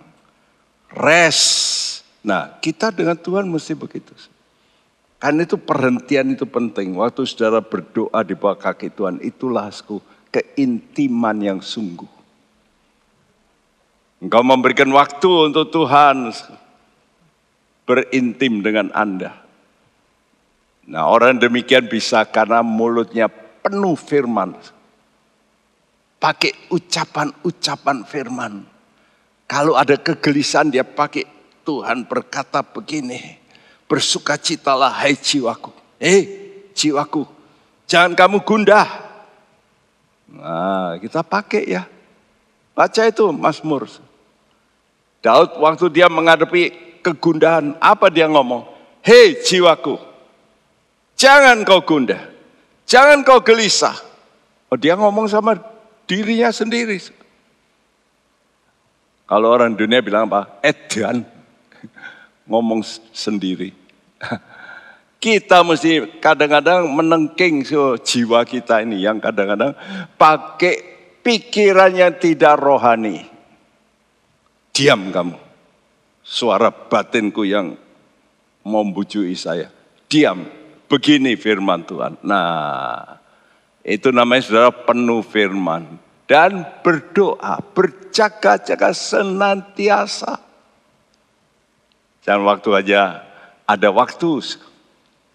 [0.92, 1.96] rest,
[2.26, 4.10] Nah, kita dengan Tuhan mesti begitu.
[5.22, 6.98] Karena itu perhentian itu penting.
[6.98, 10.02] Waktu saudara berdoa di bawah kaki Tuhan, itulah aku
[10.34, 12.10] keintiman yang sungguh.
[14.18, 16.34] Engkau memberikan waktu untuk Tuhan
[17.86, 19.38] berintim dengan Anda.
[20.90, 24.58] Nah orang demikian bisa karena mulutnya penuh firman.
[26.26, 28.66] Pakai ucapan-ucapan firman.
[29.46, 31.22] Kalau ada kegelisahan dia pakai
[31.62, 33.38] Tuhan berkata begini,
[33.86, 35.70] bersukacitalah hai jiwaku.
[36.02, 36.22] Eh,
[36.74, 37.22] jiwaku,
[37.86, 38.90] jangan kamu gundah.
[40.34, 41.86] Nah, kita pakai ya.
[42.74, 43.86] Baca itu Mazmur.
[45.22, 46.74] Daud waktu dia menghadapi
[47.06, 48.66] kegundahan, apa dia ngomong?
[49.06, 49.94] Hei jiwaku,
[51.14, 52.34] jangan kau gundah.
[52.82, 53.94] Jangan kau gelisah.
[54.66, 55.75] Oh, dia ngomong sama
[56.06, 56.98] dirinya sendiri.
[59.26, 60.62] Kalau orang dunia bilang apa?
[60.62, 61.26] Edan
[62.50, 62.80] ngomong
[63.10, 63.74] sendiri.
[65.26, 69.74] Kita mesti kadang-kadang menengking so, jiwa kita ini yang kadang-kadang
[70.14, 70.78] pakai
[71.24, 73.26] pikirannya tidak rohani.
[74.70, 75.34] Diam kamu.
[76.20, 77.74] Suara batinku yang
[78.62, 79.72] membujui saya.
[80.06, 80.46] Diam.
[80.86, 82.22] Begini firman Tuhan.
[82.22, 83.18] Nah,
[83.86, 86.02] itu namanya saudara penuh firman.
[86.26, 90.42] Dan berdoa, berjaga-jaga senantiasa
[92.26, 93.22] Jangan waktu aja
[93.62, 94.42] ada waktu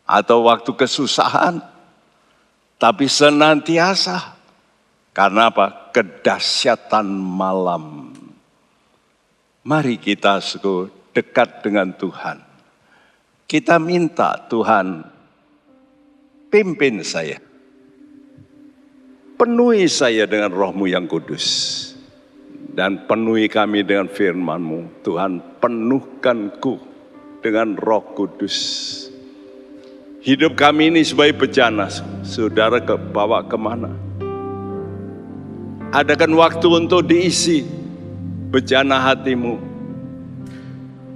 [0.03, 1.63] atau waktu kesusahan.
[2.75, 4.35] Tapi senantiasa.
[5.15, 5.95] Karena apa?
[5.95, 8.11] Kedahsyatan malam.
[9.63, 12.43] Mari kita suku dekat dengan Tuhan.
[13.47, 15.07] Kita minta Tuhan
[16.51, 17.39] pimpin saya.
[19.41, 21.45] Penuhi saya dengan rohmu yang kudus
[22.77, 25.01] dan penuhi kami dengan firman-Mu.
[25.01, 26.77] Tuhan, penuhkanku
[27.41, 28.57] dengan roh kudus.
[30.21, 31.89] Hidup kami ini sebagai bejana,
[32.21, 34.11] saudara ke bawa ke mana?
[35.91, 37.67] adakan waktu untuk diisi
[38.47, 39.59] bejana hatimu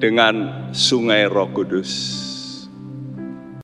[0.04, 2.22] dengan sungai Roh Kudus.